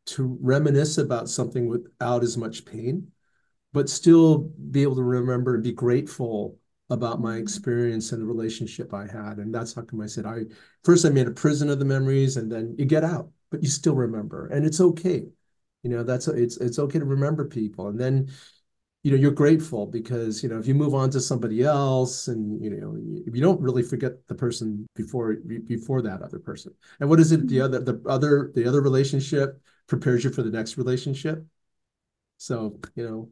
to 0.08 0.38
reminisce 0.42 0.98
about 0.98 1.30
something 1.30 1.68
without 1.68 2.24
as 2.24 2.38
much 2.38 2.66
pain, 2.66 3.12
but 3.74 3.90
still 3.90 4.40
be 4.72 4.84
able 4.84 4.96
to 4.96 5.04
remember 5.04 5.56
and 5.56 5.64
be 5.64 5.72
grateful 5.74 6.58
about 6.90 7.22
my 7.22 7.38
experience 7.38 8.12
and 8.12 8.22
the 8.22 8.26
relationship 8.26 8.94
I 8.94 9.06
had. 9.06 9.38
And 9.38 9.54
that's 9.54 9.74
how 9.74 9.84
come 9.84 10.02
I 10.02 10.08
said 10.08 10.26
I 10.26 10.44
first 10.84 11.06
I 11.06 11.10
made 11.10 11.28
a 11.28 11.32
prison 11.32 11.70
of 11.70 11.80
the 11.80 11.86
memories 11.86 12.38
and 12.38 12.52
then 12.52 12.76
you 12.78 12.86
get 12.86 13.04
out, 13.04 13.32
but 13.52 13.62
you 13.62 13.70
still 13.70 13.96
remember. 13.96 14.48
And 14.48 14.66
it's 14.66 14.82
okay. 14.82 15.26
You 15.84 15.90
know, 15.90 16.04
that's 16.04 16.28
it's 16.28 16.58
it's 16.58 16.80
okay 16.80 17.00
to 17.00 17.06
remember 17.06 17.46
people. 17.46 17.88
And 17.88 18.00
then 18.00 18.30
you 19.04 19.12
know 19.12 19.18
you're 19.18 19.32
grateful 19.32 19.86
because 19.86 20.44
you 20.44 20.50
know 20.50 20.60
if 20.60 20.68
you 20.68 20.76
move 20.76 20.94
on 20.94 21.10
to 21.10 21.22
somebody 21.22 21.64
else 21.64 22.28
and 22.28 22.62
you 22.62 22.70
know 22.70 22.98
you 23.32 23.42
don't 23.42 23.62
really 23.62 23.84
forget 23.84 24.28
the 24.28 24.36
person 24.36 24.86
before 24.96 25.36
before 25.68 26.02
that 26.02 26.22
other 26.22 26.40
person 26.40 26.74
and 27.00 27.10
what 27.10 27.20
is 27.20 27.32
it 27.32 27.48
the 27.48 27.62
other 27.62 27.80
the 27.80 28.02
other 28.08 28.52
the 28.56 28.68
other 28.68 28.82
relationship 28.82 29.62
prepares 29.88 30.24
you 30.24 30.32
for 30.32 30.44
the 30.44 30.52
next 30.52 30.78
relationship 30.78 31.46
so 32.38 32.78
you 32.96 33.08
know 33.08 33.30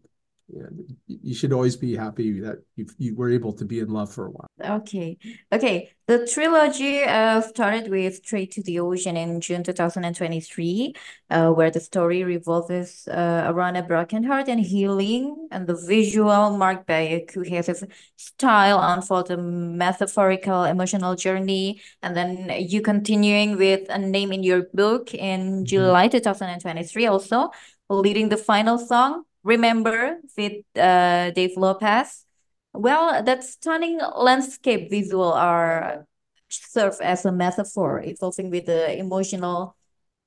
yeah, 0.50 0.68
you 1.08 1.36
should 1.36 1.52
always 1.52 1.76
be 1.76 1.96
happy 1.96 2.40
that 2.40 2.60
you 2.78 2.86
you 2.98 3.16
were 3.16 3.30
able 3.30 3.52
to 3.52 3.66
be 3.66 3.80
in 3.80 3.90
love 3.90 4.14
for 4.14 4.28
a 4.28 4.30
while. 4.32 4.48
Okay. 4.64 5.18
Okay. 5.52 5.92
The 6.08 6.26
trilogy 6.26 7.04
uh, 7.04 7.42
started 7.42 7.90
with 7.90 8.16
Straight 8.16 8.52
to 8.52 8.64
the 8.64 8.80
Ocean 8.80 9.18
in 9.18 9.42
June 9.42 9.62
2023, 9.62 10.94
uh, 11.30 11.52
where 11.52 11.70
the 11.70 11.82
story 11.82 12.24
revolves 12.24 13.10
uh, 13.10 13.44
around 13.48 13.76
a 13.76 13.84
broken 13.84 14.24
heart 14.24 14.48
and 14.48 14.62
healing, 14.62 15.50
and 15.52 15.68
the 15.68 15.76
visual 15.76 16.56
marked 16.56 16.88
by 16.88 17.00
a 17.00 17.26
cohesive 17.26 17.84
style 18.16 18.80
unfold 18.80 19.30
a 19.30 19.36
metaphorical 19.36 20.64
emotional 20.64 21.16
journey. 21.16 21.82
And 22.02 22.16
then 22.16 22.50
you 22.58 22.82
continuing 22.82 23.58
with 23.58 23.90
a 23.90 23.98
name 23.98 24.32
in 24.32 24.44
your 24.44 24.64
book 24.74 25.14
in 25.14 25.66
July 25.66 26.08
2023 26.08 27.06
also, 27.06 27.52
leading 27.90 28.30
the 28.30 28.38
final 28.38 28.78
song, 28.78 29.24
Remember, 29.48 30.20
with 30.38 30.64
uh, 30.76 31.32
Dave 31.32 31.56
Lopez. 31.56 32.26
Well, 32.74 33.24
that 33.24 33.46
stunning 33.46 34.00
landscape 34.16 34.90
visual 34.92 35.32
are 35.32 36.06
serve 36.50 37.00
as 37.02 37.24
a 37.24 37.32
metaphor, 37.32 38.04
evolving 38.04 38.52
with 38.52 38.66
the 38.66 38.98
emotional 39.00 39.78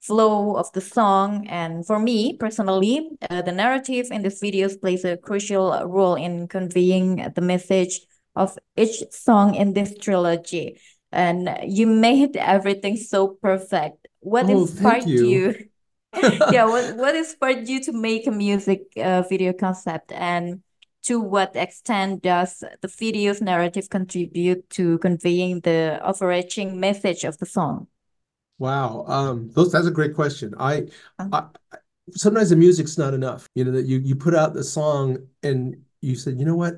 flow 0.00 0.56
of 0.56 0.72
the 0.72 0.80
song. 0.80 1.46
And 1.48 1.86
for 1.86 1.98
me 1.98 2.36
personally, 2.38 3.10
uh, 3.28 3.42
the 3.42 3.52
narrative 3.52 4.08
in 4.10 4.22
these 4.22 4.40
videos 4.40 4.80
plays 4.80 5.04
a 5.04 5.18
crucial 5.18 5.68
role 5.84 6.14
in 6.14 6.48
conveying 6.48 7.16
the 7.34 7.42
message 7.42 8.00
of 8.34 8.56
each 8.74 9.04
song 9.10 9.54
in 9.54 9.74
this 9.74 9.92
trilogy. 9.98 10.80
And 11.12 11.50
you 11.66 11.86
made 11.86 12.36
everything 12.36 12.96
so 12.96 13.36
perfect. 13.42 14.08
What 14.20 14.46
Oh, 14.46 14.62
inspired 14.62 15.06
you. 15.06 15.28
you? 15.28 15.69
Yeah, 16.48 16.64
what 16.66 16.96
what 16.96 17.14
inspired 17.16 17.68
you 17.68 17.80
to 17.84 17.92
make 17.92 18.26
a 18.26 18.30
music 18.30 18.92
uh, 18.96 19.22
video 19.22 19.52
concept, 19.52 20.12
and 20.12 20.62
to 21.02 21.20
what 21.20 21.54
extent 21.56 22.22
does 22.22 22.64
the 22.80 22.88
video's 22.88 23.40
narrative 23.40 23.88
contribute 23.88 24.68
to 24.70 24.98
conveying 24.98 25.60
the 25.60 26.00
overarching 26.02 26.78
message 26.80 27.24
of 27.24 27.38
the 27.38 27.46
song? 27.46 27.86
Wow, 28.58 29.04
um, 29.06 29.50
those 29.52 29.72
that's 29.72 29.86
a 29.86 29.90
great 29.90 30.14
question. 30.14 30.54
I, 30.58 30.88
Um, 31.18 31.32
I 31.32 31.46
sometimes 32.12 32.50
the 32.50 32.56
music's 32.56 32.98
not 32.98 33.14
enough. 33.14 33.48
You 33.54 33.64
know 33.64 33.72
that 33.72 33.86
you 33.86 33.98
you 34.00 34.16
put 34.16 34.34
out 34.34 34.54
the 34.54 34.64
song 34.64 35.28
and 35.42 35.84
you 36.02 36.16
said, 36.16 36.38
you 36.38 36.44
know 36.46 36.56
what? 36.56 36.74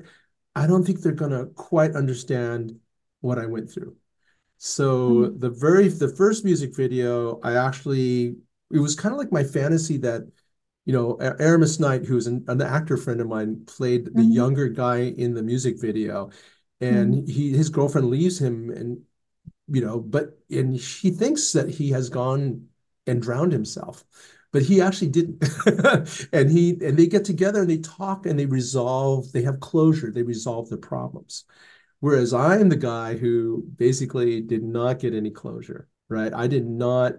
I 0.55 0.67
don't 0.67 0.83
think 0.85 1.01
they're 1.01 1.13
gonna 1.13 1.47
quite 1.47 1.95
understand 1.95 2.79
what 3.21 3.39
I 3.39 3.45
went 3.47 3.71
through. 3.71 3.95
So 4.59 5.27
mm, 5.27 5.33
the 5.39 5.49
very 5.51 5.89
the 5.89 6.09
first 6.15 6.45
music 6.45 6.75
video, 6.75 7.39
I 7.43 7.55
actually 7.55 8.37
it 8.73 8.79
was 8.79 8.95
kind 8.95 9.13
of 9.13 9.19
like 9.19 9.31
my 9.31 9.43
fantasy 9.43 9.97
that 9.99 10.23
you 10.85 10.93
know 10.93 11.17
Aramis 11.39 11.79
Knight, 11.79 12.05
who's 12.05 12.27
an, 12.27 12.45
an 12.47 12.61
actor 12.61 12.97
friend 12.97 13.21
of 13.21 13.27
mine, 13.27 13.63
played 13.67 14.15
the 14.15 14.23
mhm, 14.23 14.25
younger 14.25 14.69
guy 14.69 14.99
in 15.17 15.33
the 15.33 15.43
music 15.43 15.79
video, 15.81 16.31
and 16.81 17.27
he 17.29 17.51
his 17.55 17.69
girlfriend 17.69 18.09
leaves 18.09 18.39
him, 18.39 18.69
and 18.71 19.01
you 19.67 19.81
know, 19.81 19.99
but 19.99 20.37
and 20.49 20.79
she 20.79 21.09
thinks 21.11 21.51
that 21.53 21.69
he 21.69 21.89
has 21.91 22.09
gone 22.09 22.67
and 23.07 23.21
drowned 23.21 23.51
himself, 23.51 24.03
but 24.51 24.61
he 24.61 24.81
actually 24.81 25.09
didn't. 25.09 25.43
And 26.33 26.49
he 26.51 26.71
and 26.81 26.97
they 26.97 27.07
get 27.07 27.25
together 27.25 27.61
and 27.61 27.69
they 27.69 27.77
talk 27.79 28.25
and 28.25 28.37
they 28.39 28.45
resolve, 28.45 29.31
they 29.31 29.43
have 29.43 29.59
closure, 29.59 30.11
they 30.11 30.23
resolve 30.23 30.69
their 30.69 30.77
problems. 30.77 31.45
Whereas 32.01 32.33
I'm 32.33 32.69
the 32.69 32.75
guy 32.77 33.17
who 33.17 33.63
basically 33.77 34.41
did 34.41 34.63
not 34.63 34.99
get 34.99 35.13
any 35.13 35.31
closure, 35.31 35.87
right? 36.09 36.33
I 36.33 36.47
did 36.47 36.65
not 36.67 37.13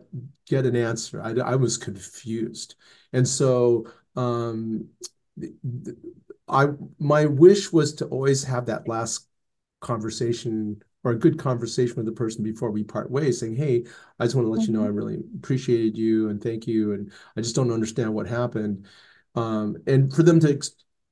get 0.49 0.67
an 0.67 0.76
answer. 0.76 1.23
I, 1.23 1.33
I 1.53 1.57
was 1.57 1.76
confused. 1.79 2.76
And 3.12 3.26
so 3.26 3.87
um, 4.17 4.88
I 6.49 6.69
my 6.99 7.26
wish 7.26 7.73
was 7.73 7.95
to 7.95 8.07
always 8.07 8.45
have 8.45 8.67
that 8.67 8.88
last 8.88 9.26
conversation 9.81 10.83
or 11.03 11.12
a 11.12 11.19
good 11.19 11.38
conversation 11.38 11.97
with 11.97 12.07
the 12.07 12.12
person 12.12 12.43
before 12.43 12.71
we 12.71 12.83
part 12.85 13.11
ways, 13.11 13.41
saying, 13.41 13.57
"Hey, 13.57 13.85
I 14.19 14.25
just 14.25 14.35
want 14.35 14.47
to 14.47 14.50
let 14.50 14.67
you 14.67 14.73
know 14.75 14.85
I 14.85 14.87
mhm, 14.87 14.88
really 14.88 15.23
appreciated 15.37 15.97
you 15.99 16.29
and 16.31 16.43
thank 16.43 16.67
you, 16.67 16.93
and 16.93 17.12
I 17.37 17.41
just 17.41 17.55
don't 17.57 17.73
understand 17.73 18.14
what 18.14 18.26
happened." 18.26 18.87
Um, 19.35 19.76
and 19.87 20.12
for 20.14 20.23
them 20.23 20.41
to 20.41 20.61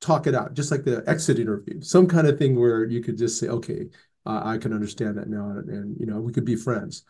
talk 0.01 0.27
it 0.27 0.35
out, 0.35 0.53
just 0.53 0.71
like 0.71 0.83
the 0.83 1.03
exit 1.07 1.39
interview, 1.39 1.81
some 1.81 2.07
kind 2.07 2.27
of 2.27 2.37
thing 2.39 2.59
where 2.59 2.85
you 2.85 3.01
could 3.01 3.17
just 3.17 3.39
say, 3.39 3.47
"Okay, 3.49 3.89
uh, 4.25 4.41
I 4.43 4.57
can 4.57 4.73
understand 4.73 5.17
that 5.17 5.29
now, 5.29 5.49
and, 5.51 5.69
and 5.69 5.99
you 5.99 6.05
know 6.05 6.19
we 6.21 6.33
could 6.33 6.45
be 6.45 6.55
friends." 6.55 7.03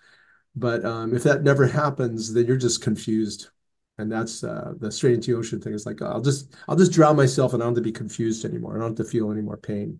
But 0.56 0.86
um, 0.86 1.16
if 1.16 1.24
that 1.24 1.44
never 1.44 1.66
happens, 1.68 2.34
then 2.34 2.46
you're 2.46 2.58
just 2.58 2.82
confused. 2.82 3.50
And 3.98 4.12
that's 4.12 4.44
uh, 4.44 4.74
the 4.80 4.92
straight 4.92 5.16
into 5.16 5.32
the 5.32 5.38
ocean 5.38 5.62
thing. 5.62 5.74
Is 5.74 5.86
like 5.86 6.02
I'll 6.02 6.22
just 6.22 6.56
I'll 6.68 6.76
just 6.76 6.92
drown 6.92 7.16
myself 7.16 7.54
and 7.54 7.62
I 7.62 7.66
don't 7.66 7.76
have 7.76 7.84
to 7.84 7.88
be 7.88 7.92
confused 7.92 8.46
anymore. 8.46 8.76
I 8.76 8.80
don't 8.80 8.98
have 8.98 9.06
to 9.06 9.12
feel 9.12 9.32
any 9.32 9.42
more 9.42 9.58
pain. 9.58 10.00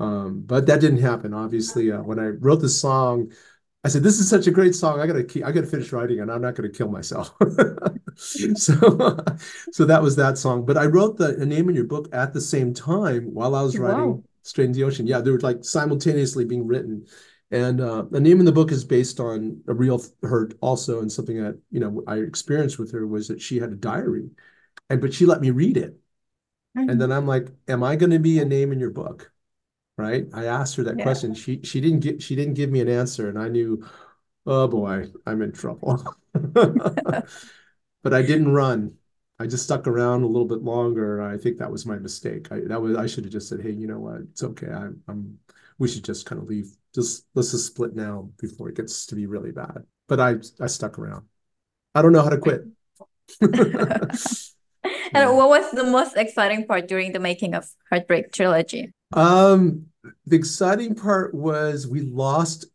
Um, 0.00 0.42
but 0.44 0.66
that 0.66 0.80
didn't 0.80 1.00
happen. 1.00 1.34
Obviously, 1.34 1.92
uh, 1.92 2.02
when 2.02 2.18
I 2.18 2.28
wrote 2.28 2.60
the 2.60 2.68
song, 2.68 3.32
I 3.84 3.88
said, 3.88 4.02
"This 4.02 4.18
is 4.20 4.28
such 4.28 4.46
a 4.46 4.50
great 4.50 4.74
song. 4.74 5.00
I 5.00 5.06
gotta 5.06 5.24
keep, 5.24 5.44
I 5.44 5.52
gotta 5.52 5.66
finish 5.66 5.92
writing, 5.92 6.20
and 6.20 6.30
I'm 6.30 6.42
not 6.42 6.54
gonna 6.54 6.70
kill 6.70 6.88
myself." 6.88 7.34
so, 8.16 9.18
so 9.72 9.84
that 9.84 10.02
was 10.02 10.16
that 10.16 10.38
song. 10.38 10.64
But 10.64 10.76
I 10.76 10.86
wrote 10.86 11.16
the, 11.16 11.32
the 11.32 11.46
name 11.46 11.68
in 11.68 11.74
your 11.74 11.84
book 11.84 12.08
at 12.12 12.32
the 12.32 12.40
same 12.40 12.72
time 12.74 13.34
while 13.34 13.54
I 13.54 13.62
was 13.62 13.78
writing 13.78 14.08
Wow. 14.10 14.22
Straight 14.42 14.66
into 14.66 14.78
the 14.78 14.84
Ocean. 14.84 15.06
Yeah, 15.06 15.20
they 15.20 15.30
were 15.30 15.40
like 15.40 15.64
simultaneously 15.64 16.44
being 16.44 16.66
written. 16.66 17.06
And 17.54 17.80
uh, 17.80 18.04
the 18.10 18.20
name 18.20 18.40
in 18.40 18.46
the 18.46 18.52
book 18.52 18.72
is 18.72 18.84
based 18.84 19.20
on 19.20 19.62
a 19.68 19.74
real 19.74 20.02
hurt 20.24 20.54
also, 20.62 21.00
and 21.00 21.12
something 21.12 21.42
that 21.42 21.58
you 21.72 21.80
know 21.80 22.04
I 22.08 22.18
experienced 22.18 22.80
with 22.80 22.92
her 22.92 23.06
was 23.08 23.28
that 23.28 23.42
she 23.42 23.58
had 23.60 23.72
a 23.72 23.76
diary, 23.76 24.30
and 24.90 25.00
but 25.00 25.14
she 25.14 25.26
let 25.26 25.40
me 25.42 25.50
read 25.50 25.76
it, 25.78 25.98
and 26.88 27.00
then 27.00 27.10
Mhm. 27.10 27.12
I'm 27.12 27.26
like, 27.26 27.48
"Am 27.68 27.82
I 27.84 27.96
going 27.96 28.10
to 28.12 28.18
be 28.20 28.40
a 28.40 28.44
name 28.44 28.72
in 28.72 28.80
your 28.80 28.90
book?" 28.90 29.32
right? 29.98 30.26
I 30.34 30.46
asked 30.46 30.76
her 30.76 30.84
that 30.84 30.98
Yeah. 30.98 31.00
question. 31.00 31.34
She 31.34 31.62
she 31.64 31.80
didn't 31.80 32.00
get 32.00 32.22
she 32.22 32.36
didn't 32.36 32.54
give 32.54 32.70
me 32.70 32.80
an 32.80 32.88
answer, 32.90 33.28
and 33.30 33.38
I 33.38 33.48
knew, 33.48 33.86
oh 34.46 34.68
boy, 34.68 35.10
I'm 35.26 35.42
in 35.42 35.52
trouble. 35.52 36.16
But 38.02 38.14
I 38.14 38.22
didn't 38.22 38.52
run. 38.52 38.96
I 39.38 39.46
just 39.46 39.64
stuck 39.64 39.86
around 39.86 40.22
a 40.22 40.26
little 40.26 40.46
bit 40.48 40.62
longer. 40.62 41.20
I 41.22 41.36
think 41.38 41.58
that 41.58 41.70
was 41.72 41.86
my 41.86 41.98
mistake. 41.98 42.52
I 42.52 42.60
that 42.60 42.80
was 42.80 42.96
I 42.96 43.06
should 43.06 43.24
have 43.24 43.32
just 43.32 43.48
said, 43.48 43.60
hey, 43.62 43.72
you 43.72 43.86
know 43.86 43.98
what? 44.00 44.20
It's 44.22 44.42
okay. 44.42 44.68
I'm 44.68 45.02
I'm 45.08 45.38
we 45.78 45.88
should 45.88 46.04
just 46.04 46.26
kind 46.26 46.40
of 46.40 46.48
leave. 46.48 46.76
Just 46.94 47.26
let's 47.34 47.50
just 47.50 47.66
split 47.66 47.94
now 47.94 48.30
before 48.40 48.68
it 48.68 48.76
gets 48.76 49.06
to 49.06 49.14
be 49.14 49.26
really 49.26 49.52
bad. 49.52 49.84
But 50.08 50.20
I 50.20 50.36
I 50.60 50.66
stuck 50.66 50.98
around. 50.98 51.26
I 51.94 52.02
don't 52.02 52.12
know 52.12 52.22
how 52.22 52.30
to 52.30 52.38
quit. 52.38 52.64
And 55.14 55.36
what 55.36 55.48
was 55.48 55.70
the 55.70 55.84
most 55.84 56.16
exciting 56.16 56.66
part 56.66 56.88
during 56.88 57.12
the 57.12 57.20
making 57.20 57.54
of 57.54 57.66
Heartbreak 57.88 58.32
Trilogy? 58.32 58.92
Um, 59.12 59.86
the 60.26 60.36
exciting 60.36 60.94
part 60.94 61.34
was 61.34 61.86
we 61.86 62.00
lost 62.00 62.66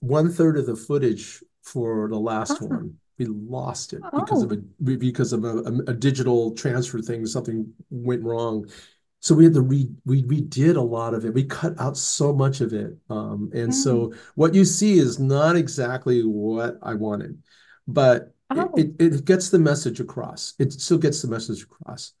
one 0.00 0.30
third 0.30 0.58
of 0.58 0.66
the 0.66 0.76
footage 0.76 1.42
for 1.62 2.08
the 2.08 2.18
last 2.18 2.58
Oh, 2.60 2.66
one. 2.66 2.94
We 3.18 3.26
lost 3.26 3.92
it 3.92 4.00
because 4.12 4.42
of 4.42 4.50
oh. 4.50 4.54
a 4.56 4.82
because 4.82 5.32
of 5.32 5.44
a, 5.44 5.58
a, 5.58 5.72
a 5.88 5.94
digital 5.94 6.52
transfer 6.54 7.00
thing. 7.00 7.24
Something 7.26 7.72
went 7.90 8.24
wrong, 8.24 8.68
so 9.22 9.34
we 9.34 9.44
had 9.44 9.54
to 9.54 9.62
re 9.62 9.88
we 10.04 10.24
redid 10.24 10.76
a 10.76 10.82
lot 10.82 11.14
of 11.14 11.24
it. 11.24 11.34
We 11.34 11.44
cut 11.44 11.80
out 11.80 11.96
so 11.96 12.34
much 12.34 12.60
of 12.60 12.74
it, 12.74 12.98
um, 13.10 13.50
and 13.54 13.70
Mm. 13.70 13.74
so 13.74 14.12
what 14.34 14.54
you 14.54 14.64
see 14.66 14.98
is 14.98 15.18
not 15.20 15.56
exactly 15.56 16.22
what 16.24 16.78
I 16.82 16.94
wanted, 16.94 17.42
but 17.88 18.34
it, 18.54 18.58
Oh. 18.58 18.74
it 18.76 18.96
it 19.00 19.24
gets 19.24 19.50
the 19.50 19.58
message 19.58 20.00
across. 20.00 20.54
It 20.58 20.72
still 20.74 20.98
gets 20.98 21.22
the 21.22 21.28
message 21.28 21.62
across. 21.62 22.12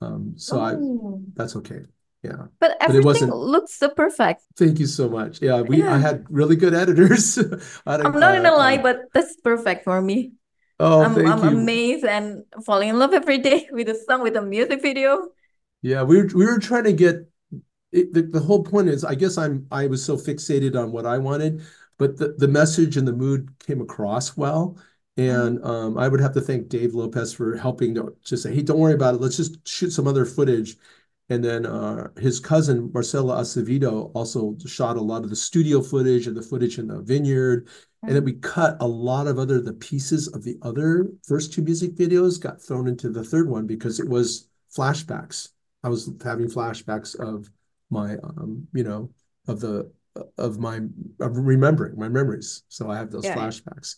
Um, 0.00 0.34
so 0.36 0.60
I 0.60 0.74
Oh, 0.74 1.22
that's 1.34 1.56
okay. 1.56 1.82
Yeah. 2.22 2.48
but 2.60 2.76
But 2.86 2.96
it 2.96 3.04
everything 3.04 3.04
wasn't 3.04 3.36
looks 3.36 3.74
so 3.74 3.88
perfect. 3.90 4.42
thank 4.56 4.78
you 4.80 4.86
so 4.86 5.08
much. 5.08 5.42
Yeah, 5.42 5.62
we 5.62 5.82
I 5.82 5.98
had 5.98 6.26
really 6.30 6.56
good 6.56 6.74
editors. 6.74 7.38
I 7.86 7.92
had 7.92 8.00
a, 8.00 8.06
I'm 8.06 8.18
not 8.20 8.34
uh, 8.34 8.42
gonna 8.42 8.54
lie, 8.56 8.76
um, 8.76 8.82
but 8.82 8.96
that's 9.14 9.36
perfect 9.36 9.84
for 9.84 10.00
me. 10.00 10.32
oh, 10.80 11.02
I'm 11.04 11.16
I'm 11.26 11.42
amazed 11.46 12.04
and 12.04 12.44
falling 12.66 12.88
in 12.90 12.98
love 12.98 13.12
every 13.14 13.38
day 13.38 13.68
with 13.72 13.86
the 13.86 13.94
song, 13.94 14.22
with 14.22 14.34
the 14.34 14.42
music 14.42 14.82
video. 14.82 15.28
Yeah, 15.82 16.02
we 16.02 16.22
were 16.22 16.28
we 16.34 16.46
were 16.46 16.58
trying 16.58 16.84
to 16.84 16.92
get 16.92 17.28
it, 17.92 18.12
the, 18.12 18.22
the 18.22 18.40
whole 18.40 18.62
point 18.62 18.88
is 18.88 19.04
I 19.04 19.14
guess 19.14 19.36
I'm 19.38 19.66
I 19.70 19.86
was 19.86 20.04
so 20.04 20.16
fixated 20.16 20.80
on 20.80 20.92
what 20.92 21.06
I 21.06 21.18
wanted, 21.18 21.62
but 21.98 22.16
the, 22.16 22.34
the 22.38 22.48
message 22.48 22.96
and 22.96 23.06
the 23.06 23.12
mood 23.12 23.50
came 23.58 23.80
across 23.80 24.36
well. 24.36 24.78
And 25.18 25.62
um, 25.62 25.98
I 25.98 26.08
would 26.08 26.20
have 26.20 26.32
to 26.34 26.40
thank 26.40 26.68
Dave 26.68 26.94
Lopez 26.94 27.34
for 27.34 27.54
helping 27.56 27.94
to 27.96 28.16
just 28.24 28.44
say, 28.44 28.54
hey, 28.54 28.62
don't 28.62 28.78
worry 28.78 28.94
about 28.94 29.14
it. 29.14 29.20
Let's 29.20 29.36
just 29.36 29.66
shoot 29.68 29.90
some 29.90 30.08
other 30.08 30.24
footage. 30.24 30.76
And 31.28 31.44
then 31.44 31.66
uh, 31.66 32.08
his 32.18 32.40
cousin, 32.40 32.90
Marcela 32.94 33.36
Acevedo, 33.36 34.10
also 34.14 34.56
shot 34.66 34.96
a 34.96 35.02
lot 35.02 35.22
of 35.22 35.28
the 35.30 35.36
studio 35.36 35.82
footage 35.82 36.26
and 36.26 36.36
the 36.36 36.42
footage 36.42 36.78
in 36.78 36.86
the 36.88 37.02
vineyard. 37.02 37.68
And 38.06 38.16
then 38.16 38.24
we 38.24 38.32
cut 38.34 38.78
a 38.80 38.86
lot 38.86 39.26
of 39.26 39.38
other 39.38 39.60
the 39.60 39.74
pieces 39.74 40.28
of 40.28 40.42
the 40.44 40.56
other 40.62 41.08
first 41.28 41.52
two 41.52 41.62
music 41.62 41.94
videos 41.94 42.40
got 42.40 42.62
thrown 42.62 42.88
into 42.88 43.10
the 43.10 43.22
third 43.22 43.50
one 43.50 43.66
because 43.66 44.00
it 44.00 44.08
was 44.08 44.48
flashbacks. 44.74 45.51
I 45.82 45.88
was 45.88 46.10
having 46.22 46.46
flashbacks 46.48 47.18
of 47.18 47.50
my 47.90 48.16
um, 48.18 48.66
you 48.72 48.84
know, 48.84 49.10
of 49.48 49.60
the 49.60 49.90
of 50.38 50.58
my 50.58 50.80
of 51.20 51.36
remembering 51.36 51.98
my 51.98 52.08
memories. 52.08 52.62
So 52.68 52.90
I 52.90 52.96
have 52.96 53.10
those 53.10 53.26
Yeah. 53.26 53.34
flashbacks. 53.36 53.96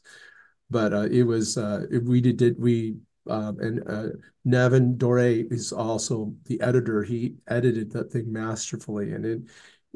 But 0.71 0.93
uh, 0.93 1.09
it 1.11 1.23
was 1.25 1.57
uh, 1.59 1.87
we 2.03 2.21
did, 2.21 2.37
did 2.37 2.61
we 2.61 2.97
um, 3.29 3.59
and 3.61 3.83
uh, 3.89 4.09
Nevin 4.45 4.97
Dore 4.99 5.19
is 5.21 5.73
also 5.73 6.35
the 6.47 6.61
editor. 6.61 7.03
He 7.03 7.37
edited 7.47 7.91
that 7.93 8.11
thing 8.11 8.33
masterfully, 8.33 9.13
and 9.13 9.25
it 9.25 9.41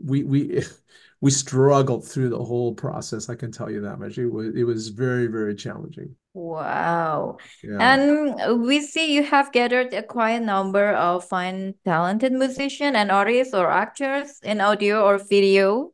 we 0.02 0.24
we 0.24 0.62
we 1.20 1.30
struggled 1.30 2.06
through 2.06 2.30
the 2.30 2.42
whole 2.44 2.74
process. 2.74 3.28
I 3.28 3.34
can 3.34 3.50
tell 3.52 3.70
you 3.70 3.80
that 3.82 3.98
much. 3.98 4.18
It 4.18 4.28
was 4.28 4.54
it 4.54 4.64
was 4.64 4.88
very 4.88 5.26
very 5.26 5.54
challenging. 5.54 6.14
Wow. 6.38 7.38
Yeah. 7.64 7.78
And 7.80 8.62
we 8.64 8.80
see 8.80 9.12
you 9.12 9.24
have 9.24 9.50
gathered 9.50 9.92
a 9.92 10.04
quite 10.04 10.40
number 10.40 10.92
of 10.92 11.24
fine, 11.24 11.74
talented 11.84 12.32
musicians 12.32 12.94
and 12.94 13.10
artists 13.10 13.54
or 13.54 13.68
actors 13.68 14.38
in 14.44 14.60
audio 14.60 15.02
or 15.02 15.18
video. 15.18 15.90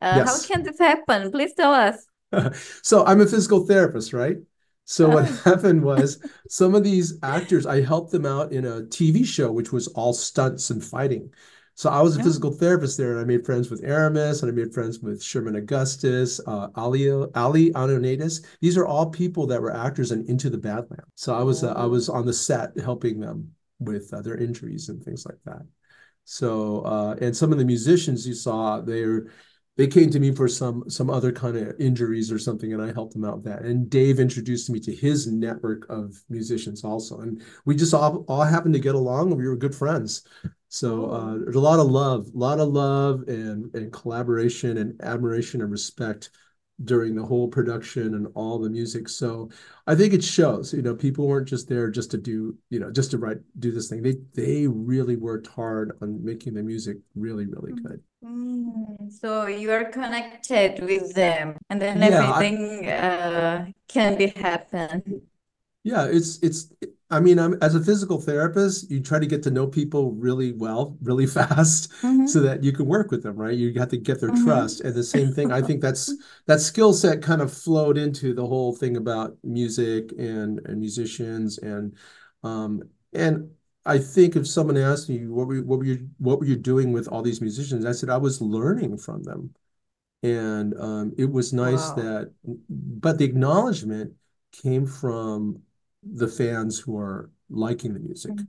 Uh, 0.00 0.24
how 0.24 0.38
can 0.42 0.62
this 0.62 0.78
happen? 0.78 1.32
Please 1.32 1.54
tell 1.54 1.74
us. 1.74 2.06
So 2.82 3.04
I'm 3.04 3.20
a 3.20 3.26
physical 3.26 3.64
therapist, 3.66 4.12
right? 4.12 4.36
So 4.84 5.08
what 5.08 5.24
Oh. 5.28 5.40
happened 5.44 5.82
was 5.82 6.18
some 6.48 6.74
of 6.74 6.82
these 6.84 7.18
actors, 7.22 7.64
I 7.64 7.80
helped 7.80 8.10
them 8.12 8.26
out 8.26 8.52
in 8.52 8.64
a 8.64 8.82
TV 8.82 9.24
show, 9.24 9.50
which 9.50 9.72
was 9.72 9.86
all 9.88 10.12
stunts 10.12 10.70
and 10.70 10.82
fighting. 10.84 11.30
So 11.76 11.90
I 11.90 12.00
was 12.02 12.16
a 12.16 12.20
Oh. 12.20 12.22
physical 12.22 12.52
therapist 12.52 12.96
there, 12.96 13.10
and 13.12 13.20
I 13.20 13.24
made 13.24 13.44
friends 13.44 13.68
with 13.70 13.82
Aramis, 13.82 14.42
and 14.42 14.50
I 14.50 14.54
made 14.54 14.72
friends 14.72 15.00
with 15.00 15.22
Sherman 15.22 15.56
Augustus, 15.56 16.40
uh, 16.46 16.68
Ali 16.76 17.08
Ally 17.34 17.70
Ioannides. 17.70 18.44
These 18.60 18.76
are 18.76 18.86
all 18.86 19.10
people 19.10 19.46
that 19.48 19.60
were 19.60 19.74
actors 19.74 20.12
in 20.12 20.24
Into 20.26 20.50
the 20.50 20.58
Badlands. 20.58 21.06
So 21.16 21.34
I 21.34 21.42
was 21.42 21.64
uh, 21.64 21.72
I 21.72 21.86
was 21.86 22.08
on 22.08 22.26
the 22.26 22.32
set 22.32 22.78
helping 22.78 23.18
them 23.20 23.50
with 23.80 24.12
uh, 24.14 24.22
their 24.22 24.36
injuries 24.36 24.88
and 24.88 25.02
things 25.02 25.26
like 25.26 25.38
that. 25.46 25.62
So 26.24 26.80
uh, 26.82 27.16
and 27.20 27.36
some 27.36 27.52
of 27.52 27.58
the 27.58 27.64
musicians 27.64 28.26
you 28.26 28.34
saw, 28.34 28.80
they're 28.80 29.26
they 29.76 29.88
came 29.88 30.08
to 30.10 30.20
me 30.20 30.30
for 30.32 30.46
some 30.46 30.88
some 30.88 31.10
other 31.10 31.32
kind 31.32 31.56
of 31.56 31.74
injuries 31.80 32.30
or 32.30 32.38
something 32.38 32.72
and 32.72 32.80
i 32.80 32.92
helped 32.92 33.12
them 33.12 33.24
out 33.24 33.38
with 33.38 33.44
that 33.44 33.62
and 33.62 33.90
dave 33.90 34.20
introduced 34.20 34.70
me 34.70 34.78
to 34.78 34.94
his 34.94 35.26
network 35.26 35.84
of 35.90 36.14
musicians 36.30 36.84
also 36.84 37.18
and 37.18 37.42
we 37.64 37.74
just 37.74 37.92
all, 37.92 38.24
all 38.28 38.44
happened 38.44 38.72
to 38.72 38.78
get 38.78 38.94
along 38.94 39.32
and 39.32 39.36
we 39.36 39.48
were 39.48 39.56
good 39.56 39.74
friends 39.74 40.22
so 40.74 41.06
uh, 41.10 41.34
there's 41.38 41.56
a 41.56 41.60
lot 41.60 41.78
of 41.78 41.86
love 41.86 42.28
a 42.34 42.38
lot 42.38 42.58
of 42.60 42.68
love 42.68 43.22
and 43.28 43.72
and 43.74 43.92
collaboration 43.92 44.78
and 44.78 45.00
admiration 45.02 45.60
and 45.62 45.70
respect 45.70 46.30
during 46.82 47.14
the 47.14 47.24
whole 47.24 47.46
production 47.46 48.14
and 48.14 48.26
all 48.34 48.58
the 48.58 48.68
music. 48.68 49.08
So 49.08 49.48
i 49.86 49.94
think 49.94 50.12
it 50.12 50.24
shows 50.24 50.74
you 50.74 50.82
know 50.82 50.94
people 50.96 51.28
weren't 51.28 51.46
just 51.48 51.68
there 51.68 51.88
just 51.90 52.10
to 52.10 52.18
do 52.18 52.56
you 52.70 52.80
know 52.80 52.90
just 52.90 53.10
to 53.12 53.18
write 53.18 53.38
do 53.58 53.70
this 53.70 53.88
thing. 53.88 54.02
They 54.02 54.16
they 54.34 54.66
really 54.66 55.16
worked 55.16 55.46
hard 55.46 55.96
on 56.02 56.24
making 56.24 56.54
the 56.54 56.62
music 56.62 56.96
really 57.14 57.46
really 57.46 57.72
good. 57.72 58.00
Mm, 58.24 59.12
so 59.12 59.46
you 59.46 59.70
are 59.70 59.84
connected 59.84 60.82
with 60.82 61.14
them, 61.14 61.58
and 61.68 61.80
then 61.80 62.02
Yeah, 62.02 62.32
I- 62.32 62.42
everything 62.42 62.88
uh, 62.88 63.66
can 63.88 64.16
be 64.16 64.28
happen. 64.28 65.22
Yeah, 65.84 66.06
it's 66.06 66.38
it's 66.42 66.72
I 67.10 67.20
mean, 67.20 67.38
I'm 67.38 67.54
as 67.62 67.74
a 67.74 67.84
physical 67.84 68.20
therapist, 68.20 68.90
you 68.90 69.00
try 69.00 69.18
to 69.18 69.26
get 69.26 69.42
to 69.44 69.50
know 69.50 69.66
people 69.66 70.12
really 70.12 70.52
well, 70.52 70.96
really 71.02 71.26
fast 71.28 71.92
Mhm. 72.02 72.26
so 72.26 72.40
that 72.40 72.64
you 72.64 72.72
can 72.72 72.86
work 72.86 73.10
with 73.10 73.22
them, 73.22 73.36
right? 73.36 73.56
You 73.56 73.72
have 73.78 73.90
to 73.90 73.98
get 73.98 74.20
their 74.20 74.30
Mhm. 74.30 74.32
trust. 74.32 74.80
And 74.80 74.94
the 74.94 75.04
same 75.04 75.32
thing, 75.32 75.52
I 75.52 75.62
think 75.62 75.82
that's 75.82 76.16
that 76.46 76.60
skill 76.60 76.92
set 76.94 77.22
kind 77.22 77.42
of 77.42 77.52
flowed 77.52 77.98
into 77.98 78.34
the 78.34 78.46
whole 78.46 78.74
thing 78.74 78.96
about 78.96 79.36
music 79.44 80.12
and 80.18 80.60
and 80.66 80.80
musicians 80.80 81.58
and 81.58 81.96
um 82.42 82.82
and 83.12 83.50
I 83.86 83.98
think 83.98 84.34
if 84.36 84.48
someone 84.48 84.78
asked 84.78 85.08
me 85.10 85.26
what 85.26 85.46
were 85.46 85.60
what 85.62 85.78
were 85.80 85.84
you 85.84 86.08
what 86.18 86.40
were 86.40 86.46
you 86.46 86.56
doing 86.56 86.92
with 86.92 87.08
all 87.08 87.22
these 87.22 87.42
musicians, 87.42 87.84
I 87.84 87.92
said 87.92 88.08
I 88.10 88.16
was 88.16 88.40
learning 88.40 88.96
from 88.98 89.22
them. 89.22 89.54
And 90.22 90.74
um, 90.80 91.12
it 91.18 91.26
was 91.30 91.52
nice 91.52 91.90
Wow. 91.90 91.92
that, 91.92 92.32
but 92.68 93.18
the 93.18 93.24
acknowledgement 93.24 94.14
came 94.52 94.86
from 94.86 95.62
the 96.12 96.28
fans 96.28 96.78
who 96.78 96.98
are 96.98 97.30
liking 97.50 97.94
the 97.94 98.00
music. 98.00 98.32
Mhm. 98.32 98.46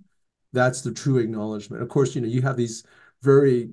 That's 0.54 0.82
the 0.82 0.92
true 0.92 1.18
acknowledgement. 1.18 1.84
Of 1.84 1.90
course, 1.90 2.16
you 2.16 2.22
know, 2.22 2.28
you 2.28 2.42
have 2.42 2.58
these 2.58 2.84
very, 3.22 3.72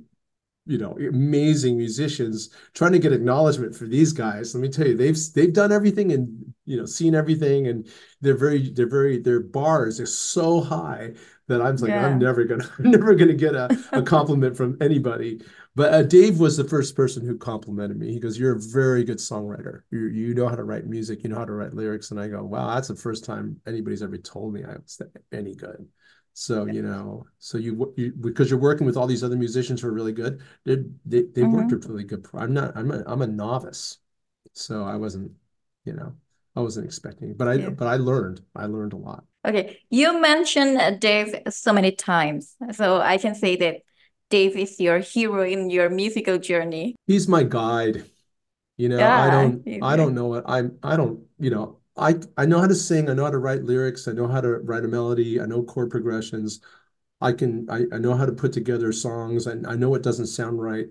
you 0.67 0.79
know, 0.79 0.97
amazing 0.99 1.77
musicians 1.77 2.51
trying 2.75 2.93
to 2.93 2.99
get 2.99 3.13
acknowledgement 3.13 3.75
for 3.75 3.87
these 3.87 4.13
guys. 4.13 4.55
Let 4.55 4.61
me 4.61 4.69
tell 4.69 4.87
you, 4.87 4.97
they've 4.97 5.19
they've 5.35 5.53
done 5.53 5.73
everything 5.73 6.13
and 6.13 6.55
you 6.65 6.77
know 6.77 6.87
seen 6.87 7.15
everything, 7.15 7.67
and 7.69 7.89
they're 8.21 8.37
very 8.37 8.71
they're 8.71 8.89
very 8.89 9.19
their 9.19 9.41
bars 9.41 10.01
are 10.01 10.07
so 10.07 10.61
high 10.61 11.15
that 11.49 11.61
I'm 11.61 11.77
like 11.77 11.91
Yeah. 11.91 12.07
I'm 12.07 12.19
never 12.19 12.45
gonna 12.45 12.69
I'm 12.79 12.91
never 12.97 13.15
gonna 13.15 13.35
get 13.35 13.55
a, 13.55 13.77
a 13.93 14.03
compliment 14.03 14.57
from 14.57 14.77
anybody. 14.81 15.43
But 15.75 15.95
uh, 15.95 16.03
Dave 16.03 16.39
was 16.39 16.57
the 16.57 16.65
first 16.65 16.95
person 16.95 17.25
who 17.27 17.39
complimented 17.39 17.99
me. 17.99 18.13
He 18.13 18.21
goes, 18.21 18.39
"You're 18.39 18.57
a 18.57 18.61
very 18.61 19.05
good 19.05 19.19
songwriter. 19.19 19.83
You 19.91 20.07
you 20.09 20.35
know 20.35 20.49
how 20.49 20.57
to 20.57 20.65
write 20.65 20.87
music. 20.87 21.23
You 21.23 21.31
know 21.31 21.39
how 21.39 21.47
to 21.47 21.53
write 21.53 21.73
lyrics." 21.75 22.11
And 22.11 22.21
I 22.21 22.29
go, 22.29 22.45
"Wow, 22.45 22.75
that's 22.75 22.89
the 22.89 22.97
first 22.97 23.25
time 23.25 23.61
anybody's 23.67 24.03
ever 24.03 24.19
told 24.19 24.53
me 24.53 24.65
I 24.65 24.75
was 24.75 25.01
any 25.33 25.55
good." 25.55 25.89
So 26.35 26.67
you 26.67 26.83
know, 26.83 27.25
so 27.39 27.59
you 27.59 27.93
you 27.97 28.13
because 28.13 28.51
you're 28.51 28.59
working 28.61 28.87
with 28.87 28.97
all 28.97 29.07
these 29.07 29.25
other 29.25 29.37
musicians 29.37 29.81
who 29.81 29.89
are 29.89 29.93
really 29.93 30.13
good. 30.13 30.43
They 30.65 30.77
they 31.07 31.23
they 31.23 31.45
worked 31.45 31.71
Mhm. 31.71 31.77
with 31.77 31.87
really 31.87 32.05
good. 32.05 32.27
I'm 32.35 32.53
not. 32.53 32.77
I'm 32.77 32.91
a 32.91 33.03
I'm 33.07 33.23
a 33.23 33.27
novice, 33.27 33.99
so 34.53 34.85
I 34.85 34.97
wasn't. 34.97 35.33
You 35.85 35.95
know, 35.95 36.15
I 36.55 36.61
wasn't 36.61 36.87
expecting. 36.87 37.35
But 37.35 37.49
I 37.49 37.55
Yeah. 37.55 37.71
but 37.71 37.87
I 37.89 37.97
learned. 37.97 38.43
I 38.55 38.67
learned 38.67 38.93
a 38.93 38.97
lot. 38.97 39.25
Okay, 39.45 39.81
you 39.91 40.21
mentioned 40.21 40.79
uh, 40.79 40.91
Dave 40.93 41.35
so 41.51 41.73
many 41.73 41.93
times, 41.93 42.55
so 42.73 43.01
I 43.01 43.19
can 43.19 43.35
say 43.35 43.57
that 43.57 43.77
Dave 44.33 44.57
is 44.57 44.81
your 44.81 45.01
hero 45.01 45.45
in 45.45 45.69
your 45.69 45.91
musical 45.91 46.39
journey. 46.39 46.97
He's 47.07 47.29
my 47.29 47.43
guide. 47.43 48.07
You 48.79 48.89
know, 48.89 49.07
I 49.07 49.29
don't 49.29 49.83
I 49.83 49.95
don't 49.95 50.15
know 50.15 50.27
what 50.27 50.45
I'm 50.47 50.79
I 50.83 50.97
don't, 50.97 51.21
you 51.39 51.51
know, 51.51 51.81
I 51.99 52.15
I 52.39 52.47
know 52.47 52.59
how 52.59 52.67
to 52.67 52.75
sing, 52.75 53.11
I 53.11 53.13
know 53.13 53.25
how 53.25 53.31
to 53.31 53.37
write 53.37 53.65
lyrics, 53.65 54.09
I 54.09 54.13
know 54.13 54.27
how 54.27 54.41
to 54.41 54.49
write 54.61 54.87
a 54.87 54.89
melody, 54.89 55.39
I 55.39 55.45
know 55.45 55.63
chord 55.63 55.91
progressions. 55.91 56.63
I 57.21 57.33
can 57.33 57.69
I, 57.69 57.85
I 57.93 57.99
know 57.99 58.17
how 58.17 58.25
to 58.25 58.33
put 58.33 58.55
together 58.55 58.91
songs 58.91 59.47
and 59.47 59.67
I 59.67 59.75
know 59.75 59.91
what 59.91 60.03
doesn't 60.03 60.29
sound 60.29 60.63
right. 60.63 60.87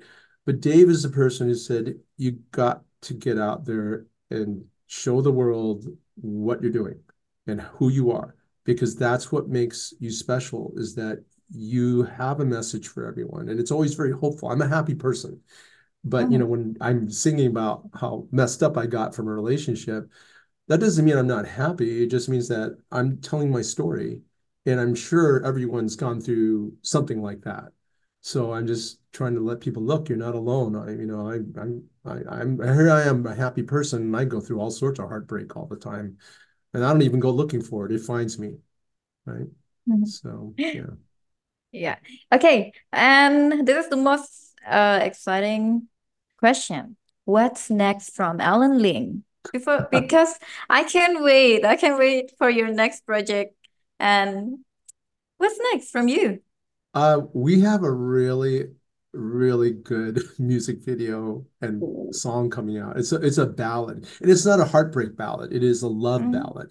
But 0.45 0.61
Dave 0.61 0.87
is 0.87 1.01
the 1.01 1.09
person 1.09 1.47
who 1.47 1.55
said 1.55 1.95
you 2.17 2.33
got 2.51 2.83
to 3.01 3.15
get 3.15 3.39
out 3.39 3.65
there 3.65 4.05
and 4.29 4.65
show 4.85 5.19
the 5.19 5.31
world 5.31 5.87
what 6.15 6.61
you're 6.61 6.71
doing 6.71 6.99
and 7.47 7.59
who 7.59 7.89
you 7.89 8.11
are 8.11 8.35
because 8.65 8.95
that's 8.95 9.31
what 9.31 9.49
makes 9.49 9.95
you 9.99 10.11
special 10.11 10.73
is 10.75 10.93
that 10.93 11.23
you 11.51 12.03
have 12.03 12.39
a 12.39 12.45
message 12.45 12.87
for 12.87 13.05
everyone 13.05 13.49
and 13.49 13.59
it's 13.59 13.71
always 13.71 13.93
very 13.95 14.11
hopeful. 14.11 14.49
I'm 14.49 14.61
a 14.61 14.67
happy 14.67 14.95
person. 14.95 15.41
But 16.03 16.31
you 16.31 16.37
know, 16.37 16.45
when 16.45 16.77
I'm 16.81 17.09
singing 17.11 17.47
about 17.47 17.89
how 17.95 18.27
messed 18.31 18.63
up 18.63 18.77
I 18.77 18.87
got 18.87 19.15
from 19.15 19.27
a 19.27 19.33
relationship, 19.33 20.09
that 20.67 20.79
doesn't 20.79 21.05
mean 21.05 21.17
I'm 21.17 21.27
not 21.27 21.47
happy. 21.47 22.03
It 22.03 22.07
just 22.11 22.29
means 22.29 22.47
that 22.49 22.77
I'm 22.91 23.17
telling 23.21 23.51
my 23.51 23.61
story. 23.61 24.21
And 24.65 24.79
I'm 24.79 24.95
sure 24.95 25.43
everyone's 25.45 25.95
gone 25.95 26.21
through 26.21 26.73
something 26.83 27.21
like 27.21 27.41
that. 27.41 27.71
So 28.21 28.53
I'm 28.53 28.67
just 28.67 28.99
trying 29.11 29.33
to 29.35 29.41
let 29.41 29.59
people 29.61 29.83
look, 29.83 30.07
you're 30.07 30.17
not 30.17 30.35
alone. 30.35 30.75
I, 30.75 30.91
you 30.91 31.07
know, 31.07 31.29
I, 31.29 31.35
I'm, 31.59 31.83
I, 32.05 32.19
I'm 32.29 32.57
here. 32.61 32.91
I 32.91 33.03
am 33.03 33.25
a 33.25 33.33
happy 33.33 33.63
person, 33.63 34.03
and 34.03 34.15
I 34.15 34.25
go 34.25 34.39
through 34.39 34.59
all 34.59 34.69
sorts 34.69 34.99
of 34.99 35.07
heartbreak 35.09 35.57
all 35.57 35.65
the 35.65 35.75
time, 35.75 36.17
and 36.73 36.85
I 36.85 36.91
don't 36.93 37.01
even 37.03 37.19
go 37.19 37.31
looking 37.31 37.61
for 37.61 37.85
it. 37.87 37.91
It 37.93 38.01
finds 38.01 38.39
me, 38.39 38.57
right? 39.25 39.47
Mhm. 39.87 40.05
So 40.05 40.55
yeah. 40.73 40.87
Yeah. 41.71 41.97
Okay, 42.33 42.73
and 42.91 43.65
this 43.67 43.85
is 43.85 43.89
the 43.89 43.97
most 43.97 44.53
uh, 44.67 44.99
exciting 45.01 45.87
question. 46.37 46.97
What's 47.25 47.69
next 47.69 48.15
from 48.15 48.41
Allen 48.41 48.79
Ling? 48.81 49.23
Before, 49.51 49.87
because 49.91 50.37
I 50.69 50.83
can't 50.83 51.23
wait. 51.23 51.65
I 51.65 51.75
can't 51.75 51.97
wait 51.97 52.31
for 52.37 52.49
your 52.49 52.67
next 52.69 53.05
project. 53.05 53.55
And 53.99 54.59
What's 55.37 55.59
next 55.73 55.91
from 55.91 56.07
you? 56.07 56.41
Uh, 56.93 57.21
we 57.33 57.61
have 57.61 57.83
a 57.83 57.91
really, 57.91 58.65
really 59.13 59.71
good 59.71 60.21
music 60.39 60.83
video 60.83 61.45
and 61.61 62.13
song 62.13 62.49
coming 62.49 62.77
out. 62.77 62.97
It's 62.97 63.11
a 63.11 63.15
it's 63.17 63.37
a 63.39 63.45
ballad, 63.47 64.07
and 64.21 64.29
it's 64.31 64.45
not 64.45 64.59
a 64.59 64.65
heartbreak 64.65 65.17
ballad. 65.17 65.53
It 65.53 65.63
is 65.63 65.81
a 65.83 65.87
love 65.87 66.21
Mm. 66.21 66.31
ballad, 66.31 66.69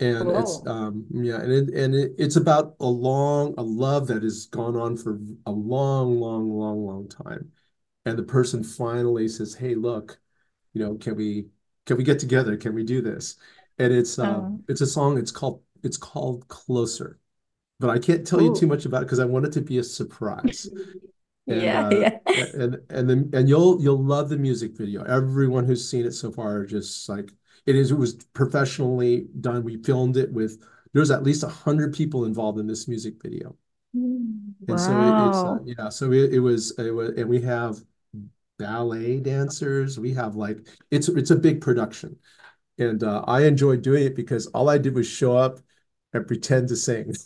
and 0.00 0.30
it's 0.30 0.64
um 0.66 1.06
yeah, 1.10 1.40
and 1.40 1.52
it, 1.52 1.74
and 1.74 1.94
it, 1.94 2.12
it's 2.18 2.36
about 2.36 2.76
a 2.80 2.86
long 2.86 3.54
a 3.58 3.62
love 3.62 4.06
that 4.08 4.22
has 4.22 4.46
gone 4.46 4.76
on 4.76 4.96
for 4.96 5.18
a 5.46 5.50
long, 5.50 6.20
long, 6.20 6.50
long, 6.50 6.84
long 6.86 7.08
time, 7.08 7.52
and 8.04 8.18
the 8.18 8.22
person 8.22 8.62
finally 8.64 9.28
says, 9.28 9.54
"Hey, 9.54 9.74
look, 9.74 10.20
you 10.74 10.82
know, 10.84 10.96
can 10.96 11.16
we 11.16 11.48
can 11.86 11.96
we 11.96 12.04
get 12.04 12.18
together? 12.20 12.56
Can 12.56 12.74
we 12.74 12.84
do 12.84 13.02
this?" 13.02 13.36
And 13.78 13.92
it's 13.92 14.18
uh 14.18 14.44
Oh. 14.44 14.60
it's 14.68 14.80
a 14.82 14.86
song. 14.86 15.18
It's 15.18 15.32
called 15.32 15.62
it's 15.82 15.96
called 15.98 16.48
Closer 16.48 17.18
but 17.80 17.90
I 17.90 17.98
can't 17.98 18.26
tell 18.26 18.40
you 18.42 18.50
too 18.50 18.66
much 18.66 18.86
about 18.86 19.02
it 19.02 19.06
because 19.06 19.20
I 19.20 19.24
want 19.26 19.46
it 19.46 19.52
to 19.54 19.60
be 19.62 19.78
a 19.78 19.84
surprise. 19.84 20.70
And 21.48 21.74
Yeah, 21.74 21.74
uh 21.74 22.00
yeah. 22.00 22.18
and 22.34 22.76
and 22.90 23.08
then 23.08 23.30
and 23.32 23.48
you'll 23.48 23.80
you'll 23.80 24.02
love 24.02 24.28
the 24.28 24.36
music 24.36 24.76
video. 24.76 25.02
Everyone 25.04 25.64
who's 25.64 25.88
seen 25.88 26.04
it 26.04 26.12
so 26.12 26.32
far 26.32 26.56
are 26.58 26.66
just 26.66 27.08
like 27.08 27.30
it 27.66 27.76
is 27.76 27.90
it 27.92 27.96
was 27.98 28.14
professionally 28.34 29.28
done. 29.40 29.64
We 29.64 29.76
filmed 29.82 30.16
it 30.16 30.32
with 30.32 30.62
there's 30.92 31.10
at 31.10 31.22
least 31.24 31.42
a 31.42 31.48
hundred 31.48 31.94
people 31.94 32.24
involved 32.24 32.58
in 32.58 32.66
this 32.66 32.88
music 32.88 33.22
video. 33.22 33.56
And 34.68 34.80
so 34.80 35.00
it, 35.00 35.18
it's 35.18 35.44
uh, 35.44 35.58
yeah, 35.64 35.88
so 35.90 36.12
it, 36.12 36.34
it 36.34 36.40
was 36.40 36.72
it 36.78 36.90
was 36.90 37.10
and 37.16 37.28
we 37.28 37.40
have 37.42 37.78
ballet 38.58 39.20
dancers. 39.20 39.98
We 40.00 40.14
have 40.14 40.36
like 40.36 40.66
it's 40.90 41.08
it's 41.08 41.30
a 41.32 41.36
big 41.36 41.60
production. 41.60 42.18
And 42.78 43.02
uh, 43.04 43.24
I 43.28 43.42
enjoyed 43.44 43.82
doing 43.82 44.04
it 44.06 44.16
because 44.16 44.46
all 44.48 44.68
I 44.70 44.78
did 44.78 44.94
was 44.94 45.06
show 45.08 45.36
up 45.36 45.60
and 46.14 46.26
pretend 46.26 46.68
to 46.70 46.76
sing. 46.76 47.14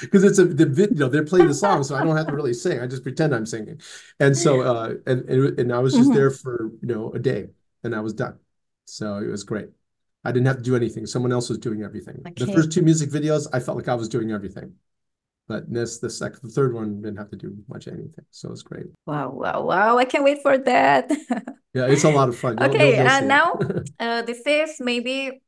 Because 0.00 0.24
it's 0.24 0.38
a 0.38 0.44
the 0.46 0.88
you 0.92 0.98
know, 0.98 1.08
they're 1.08 1.24
playing 1.24 1.48
the 1.48 1.54
song, 1.54 1.84
so 1.84 1.94
I 1.96 2.02
don't 2.04 2.16
have 2.16 2.28
to 2.28 2.34
really 2.34 2.54
sing. 2.54 2.80
I 2.80 2.86
just 2.88 3.02
pretend 3.04 3.34
I'm 3.34 3.46
singing. 3.46 3.80
And 4.20 4.36
so 4.36 4.62
uh 4.62 4.94
and 5.06 5.28
and, 5.28 5.58
and 5.60 5.72
I 5.72 5.78
was 5.80 5.96
just 5.96 6.12
Mhm. 6.12 6.14
there 6.14 6.30
for, 6.30 6.70
you 6.82 6.88
know, 6.88 7.12
a 7.12 7.18
day 7.20 7.48
and 7.84 7.94
I 7.94 8.00
was 8.00 8.14
done. 8.14 8.38
So 8.84 9.16
it 9.18 9.28
was 9.28 9.44
great. 9.44 9.68
I 10.24 10.32
didn't 10.32 10.46
have 10.46 10.56
to 10.56 10.62
do 10.62 10.76
anything. 10.76 11.06
Someone 11.06 11.32
else 11.32 11.48
was 11.48 11.58
doing 11.58 11.82
everything. 11.82 12.22
The 12.36 12.46
first 12.46 12.72
two 12.72 12.82
music 12.82 13.10
videos, 13.10 13.46
I 13.52 13.60
felt 13.60 13.76
like 13.76 13.88
I 13.88 13.94
was 13.94 14.08
doing 14.08 14.32
everything. 14.32 14.74
But 15.46 15.70
this 15.70 15.98
the 15.98 16.08
second 16.08 16.40
the 16.42 16.48
third 16.48 16.72
one 16.72 17.02
didn't 17.02 17.18
have 17.18 17.30
to 17.30 17.36
do 17.36 17.54
much 17.68 17.86
anything. 17.86 18.24
So 18.30 18.48
it 18.48 18.52
was 18.52 18.62
great. 18.62 18.86
Wow, 19.04 19.30
wow, 19.30 19.62
wow. 19.62 19.98
I 19.98 20.06
can't 20.06 20.24
wait 20.24 20.42
for 20.42 20.56
that. 20.58 21.10
Yeah, 21.74 21.88
it's 21.88 22.04
a 22.04 22.10
lot 22.10 22.28
of 22.28 22.38
fun. 22.38 22.62
Okay, 22.62 22.96
uh, 22.98 23.18
see 23.18 23.26
now 23.26 23.58
uh, 23.98 24.22
this 24.22 24.42
is 24.46 24.78
maybe 24.78 25.42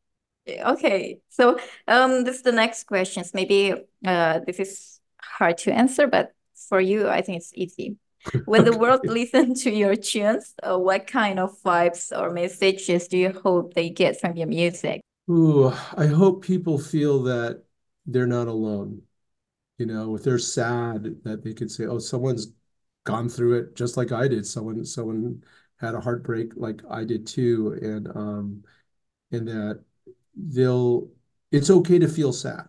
okay. 0.49 1.21
So 1.29 1.57
um, 1.87 2.25
this 2.25 2.35
is 2.35 2.43
the 2.43 2.51
next 2.51 2.89
questions. 2.89 3.33
Maybe 3.33 3.73
uh, 4.05 4.41
this 4.45 4.59
is 4.59 5.01
hard 5.23 5.57
to 5.59 5.73
answer, 5.73 6.09
but 6.09 6.35
for 6.69 6.81
you, 6.81 7.09
I 7.09 7.23
think 7.23 7.39
it's 7.39 7.53
easy. 7.55 7.97
When 8.45 8.65
the 8.65 8.77
world 8.77 9.09
listens 9.09 9.63
to 9.65 9.71
your 9.71 9.97
tunes, 9.97 10.55
uh, 10.63 10.79
what 10.79 11.07
kind 11.07 11.39
of 11.39 11.61
vibes 11.63 12.17
or 12.17 12.31
messages 12.31 13.09
do 13.09 13.19
you 13.19 13.33
hope 13.33 13.75
they 13.75 13.91
get 13.91 14.21
from 14.21 14.37
your 14.37 14.47
music? 14.47 15.01
Ooh, 15.31 15.69
I 15.97 16.07
hope 16.07 16.45
people 16.45 16.79
feel 16.79 17.23
that 17.25 17.65
they're 18.07 18.27
not 18.27 18.49
alone. 18.49 19.03
You 19.79 19.87
know, 19.87 20.17
if 20.17 20.23
they're 20.23 20.39
sad, 20.39 21.23
that 21.25 21.43
they 21.45 21.55
could 21.55 21.71
say, 21.71 21.87
"Oh, 21.87 21.99
someone's 21.99 22.49
gone 23.05 23.29
through 23.29 23.55
it 23.59 23.77
just 23.77 23.97
like 23.97 24.13
I 24.13 24.29
did. 24.29 24.47
Someone, 24.47 24.85
someone 24.85 25.45
had 25.79 25.95
a 25.95 26.01
heartbreak 26.01 26.53
like 26.57 26.83
I 26.91 27.05
did 27.05 27.27
too." 27.27 27.73
And 27.83 28.09
um, 28.17 28.65
and 29.33 29.49
that 29.49 29.85
they'll, 30.37 31.11
it's 31.53 31.71
okay 31.71 31.99
to 31.99 32.09
feel 32.09 32.33
sad. 32.33 32.69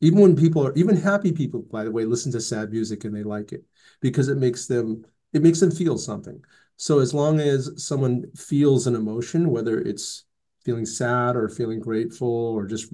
Even 0.00 0.20
when 0.20 0.36
people 0.36 0.66
are, 0.66 0.74
even 0.74 0.96
happy 0.96 1.32
people, 1.32 1.62
by 1.62 1.84
the 1.84 1.90
way, 1.92 2.04
listen 2.04 2.32
to 2.32 2.40
sad 2.40 2.70
music 2.72 3.04
and 3.04 3.14
they 3.14 3.22
like 3.22 3.52
it 3.52 3.64
because 4.00 4.28
it 4.28 4.36
makes 4.38 4.66
them, 4.66 5.04
it 5.32 5.42
makes 5.42 5.60
them 5.60 5.70
feel 5.70 5.98
something. 5.98 6.42
So 6.76 6.98
as 6.98 7.14
long 7.14 7.40
as 7.40 7.70
someone 7.84 8.24
feels 8.36 8.86
an 8.86 8.94
emotion, 8.94 9.50
whether 9.50 9.80
it's 9.80 10.24
feeling 10.64 10.86
sad 10.86 11.36
or 11.36 11.48
feeling 11.48 11.80
grateful 11.80 12.28
or 12.28 12.66
just 12.66 12.92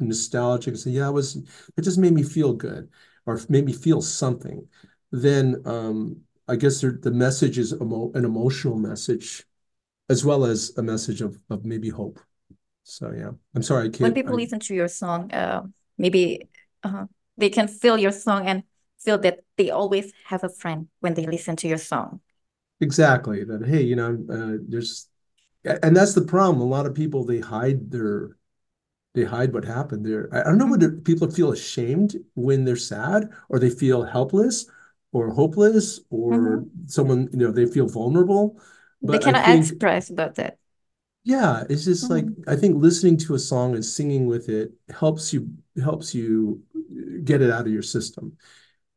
nostalgic, 0.00 0.76
say, 0.76 0.90
yeah, 0.90 1.08
it 1.08 1.12
was, 1.12 1.36
it 1.76 1.82
just 1.82 1.98
made 1.98 2.12
me 2.12 2.22
feel 2.22 2.52
good 2.52 2.88
or 3.26 3.40
made 3.48 3.64
me 3.64 3.72
feel 3.72 4.00
something, 4.02 4.66
then 5.12 5.62
um, 5.64 6.20
I 6.48 6.56
guess 6.56 6.80
the 6.80 7.10
message 7.12 7.58
is 7.58 7.72
emo 7.72 8.10
an 8.14 8.24
emotional 8.24 8.76
message 8.76 9.44
as 10.08 10.24
well 10.24 10.44
as 10.44 10.72
a 10.78 10.82
message 10.82 11.20
of 11.20 11.38
of 11.50 11.64
maybe 11.64 11.90
hope. 11.90 12.20
So 12.84 13.12
yeah, 13.12 13.32
I'm 13.54 13.62
sorry, 13.62 13.88
I 13.88 13.90
When 13.98 14.12
can't. 14.12 14.14
people 14.14 14.32
I 14.32 14.36
listen 14.36 14.60
to 14.60 14.74
your 14.74 14.88
song, 14.88 15.30
uh, 15.32 15.62
maybe 15.98 16.48
uh, 16.82 17.04
they 17.36 17.50
can 17.50 17.68
feel 17.68 17.98
your 17.98 18.12
song 18.12 18.46
and 18.46 18.62
feel 19.00 19.18
that 19.18 19.40
they 19.56 19.70
always 19.70 20.12
have 20.26 20.44
a 20.44 20.48
friend 20.48 20.88
when 21.00 21.14
they 21.14 21.26
listen 21.26 21.56
to 21.56 21.68
your 21.68 21.78
song. 21.78 22.20
exactly 22.80 23.44
that. 23.44 23.64
Hey, 23.66 23.82
you 23.82 23.96
know, 23.96 24.18
uh, 24.30 24.58
there's, 24.68 25.08
and 25.64 25.96
that's 25.96 26.14
the 26.14 26.22
problem. 26.22 26.60
A 26.62 26.66
lot 26.66 26.86
of 26.86 26.94
people 26.94 27.24
they 27.24 27.40
hide 27.40 27.90
their 27.90 28.36
they 29.14 29.24
hide 29.24 29.52
what 29.54 29.64
happened 29.64 30.06
there. 30.06 30.28
I, 30.32 30.42
I 30.42 30.44
don't 30.44 30.58
know 30.58 30.66
whether 30.68 30.90
Mhm. 30.90 31.04
people 31.04 31.30
feel 31.30 31.52
ashamed 31.52 32.16
when 32.34 32.64
they're 32.64 32.76
sad 32.76 33.30
or 33.48 33.58
they 33.58 33.70
feel 33.70 34.04
helpless 34.04 34.66
or 35.12 35.30
hopeless 35.30 36.00
or 36.10 36.64
Mhm. 36.70 36.70
someone, 36.86 37.28
you 37.32 37.38
know, 37.40 37.52
they 37.52 37.66
feel 37.66 37.88
vulnerable. 37.88 38.60
They 39.10 39.18
But 39.18 39.24
I 39.24 39.34
cannot 39.34 39.46
think, 39.46 39.72
express 39.74 40.08
about 40.10 40.36
that. 40.36 40.58
yeah, 41.24 41.64
it's 41.68 41.84
just 41.84 42.08
like 42.10 42.26
Mhm. 42.26 42.46
I 42.46 42.56
think 42.56 42.80
listening 42.82 43.16
to 43.18 43.34
a 43.34 43.38
song 43.38 43.74
and 43.74 43.84
singing 43.84 44.26
with 44.26 44.48
it 44.48 44.72
helps 44.90 45.32
you 45.32 45.50
helps 45.82 46.14
you 46.14 46.62
get 47.24 47.42
it 47.42 47.50
out 47.50 47.66
of 47.66 47.72
your 47.72 47.82
system. 47.82 48.36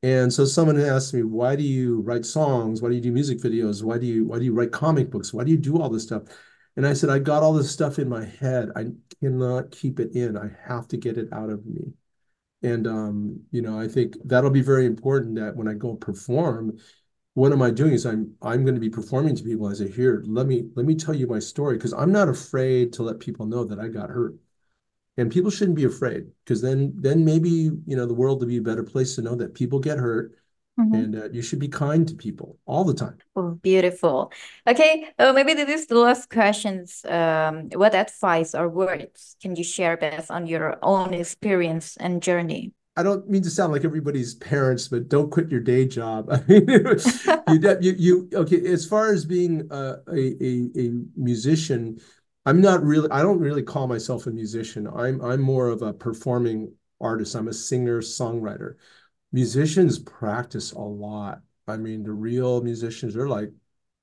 And 0.03 0.33
so 0.33 0.45
someone 0.45 0.79
asked 0.79 1.13
me, 1.13 1.21
why 1.23 1.55
do 1.55 1.63
you 1.63 2.01
write 2.01 2.25
songs? 2.25 2.81
Why 2.81 2.89
do 2.89 2.95
you 2.95 3.01
do 3.01 3.11
music 3.11 3.39
videos? 3.39 3.83
Why 3.83 3.97
do 3.99 4.07
you 4.07 4.25
why 4.25 4.39
do 4.39 4.45
you 4.45 4.53
write 4.53 4.71
comic 4.71 5.11
books? 5.11 5.33
Why 5.33 5.43
do 5.43 5.51
you 5.51 5.57
do 5.57 5.79
all 5.79 5.89
this 5.89 6.03
stuff? 6.03 6.23
And 6.75 6.87
I 6.87 6.93
said, 6.93 7.09
I 7.09 7.19
got 7.19 7.43
all 7.43 7.53
this 7.53 7.71
stuff 7.71 7.99
in 7.99 8.09
my 8.09 8.25
head. 8.25 8.69
I 8.75 8.87
cannot 9.19 9.71
keep 9.71 9.99
it 9.99 10.15
in. 10.15 10.37
I 10.37 10.49
have 10.65 10.87
to 10.89 10.97
get 10.97 11.17
it 11.17 11.31
out 11.31 11.49
of 11.49 11.65
me. 11.65 11.93
And 12.63 12.87
um, 12.87 13.41
you 13.51 13.61
know, 13.61 13.79
I 13.79 13.87
think 13.87 14.15
that'll 14.25 14.49
be 14.49 14.61
very 14.61 14.85
important 14.85 15.35
that 15.35 15.55
when 15.55 15.67
I 15.67 15.73
go 15.73 15.95
perform, 15.95 16.77
what 17.33 17.51
am 17.51 17.61
I 17.61 17.71
doing 17.71 17.93
is 17.93 18.05
I'm 18.05 18.35
I'm 18.41 18.63
going 18.63 18.75
to 18.75 18.81
be 18.81 18.89
performing 18.89 19.35
to 19.35 19.43
people 19.43 19.69
as 19.69 19.81
I 19.81 19.87
hear, 19.87 20.23
let 20.27 20.47
me 20.47 20.69
let 20.75 20.85
me 20.85 20.95
tell 20.95 21.15
you 21.15 21.27
my 21.27 21.39
story 21.39 21.77
because 21.77 21.93
I'm 21.93 22.11
not 22.11 22.29
afraid 22.29 22.93
to 22.93 23.03
let 23.03 23.19
people 23.19 23.45
know 23.45 23.65
that 23.65 23.79
I 23.79 23.87
got 23.87 24.09
hurt. 24.09 24.35
And 25.17 25.31
people 25.31 25.51
shouldn't 25.51 25.75
be 25.75 25.83
afraid 25.83 26.27
because 26.43 26.61
then 26.61 26.93
then 26.95 27.25
maybe 27.25 27.49
you 27.49 27.95
know 27.97 28.05
the 28.05 28.13
world 28.13 28.39
will 28.39 28.47
be 28.47 28.57
a 28.57 28.61
better 28.61 28.83
place 28.83 29.15
to 29.15 29.21
know 29.21 29.35
that 29.35 29.53
people 29.53 29.79
get 29.79 29.97
hurt 29.97 30.35
Mhm. 30.79 30.93
and 31.03 31.15
uh, 31.15 31.29
you 31.31 31.41
should 31.41 31.59
be 31.59 31.67
kind 31.67 32.07
to 32.07 32.15
people 32.15 32.57
all 32.65 32.85
the 32.85 32.93
time. 32.93 33.17
Oh, 33.35 33.51
beautiful. 33.61 34.31
Okay, 34.65 35.05
uh, 35.19 35.33
maybe 35.33 35.53
this 35.53 35.81
is 35.81 35.87
the 35.87 35.99
last 35.99 36.29
questions. 36.29 37.03
Um, 37.05 37.69
what 37.75 37.93
advice 37.93 38.55
or 38.55 38.69
words 38.69 39.35
can 39.41 39.55
you 39.55 39.63
share 39.65 39.97
based 39.97 40.31
on 40.31 40.47
your 40.47 40.79
own 40.81 41.13
experience 41.13 41.97
and 41.97 42.23
journey? 42.23 42.71
I 42.95 43.03
don't 43.03 43.29
mean 43.29 43.41
to 43.43 43.49
sound 43.49 43.71
like 43.71 43.85
everybody's 43.85 44.35
parents, 44.35 44.87
but 44.87 45.07
don't 45.07 45.29
quit 45.29 45.49
your 45.49 45.61
day 45.61 45.87
job. 45.87 46.27
I 46.31 46.43
mean, 46.47 46.67
you, 46.67 46.97
you, 47.81 47.95
you, 47.97 48.29
okay, 48.33 48.65
as 48.67 48.85
far 48.85 49.11
as 49.11 49.25
being 49.25 49.67
a, 49.71 49.95
a, 50.07 50.23
a 50.75 50.91
musician, 51.15 51.99
I'm 52.45 52.61
not 52.61 52.83
really, 52.83 53.09
I 53.11 53.21
don't 53.21 53.39
really 53.39 53.63
call 53.63 53.87
myself 53.87 54.25
a 54.25 54.31
musician. 54.31 54.87
I'm, 54.87 55.21
I'm 55.21 55.41
more 55.41 55.69
of 55.69 55.81
a 55.81 55.93
performing 55.93 56.73
artist. 56.99 57.35
I'm 57.35 57.47
a 57.47 57.53
singer, 57.53 58.01
songwriter. 58.01 58.75
Musicians 59.31 59.99
practice 59.99 60.71
a 60.71 60.79
lot. 60.79 61.41
I 61.67 61.77
mean, 61.77 62.03
the 62.03 62.11
real 62.11 62.61
musicians, 62.61 63.13
they're 63.13 63.27
like 63.29 63.51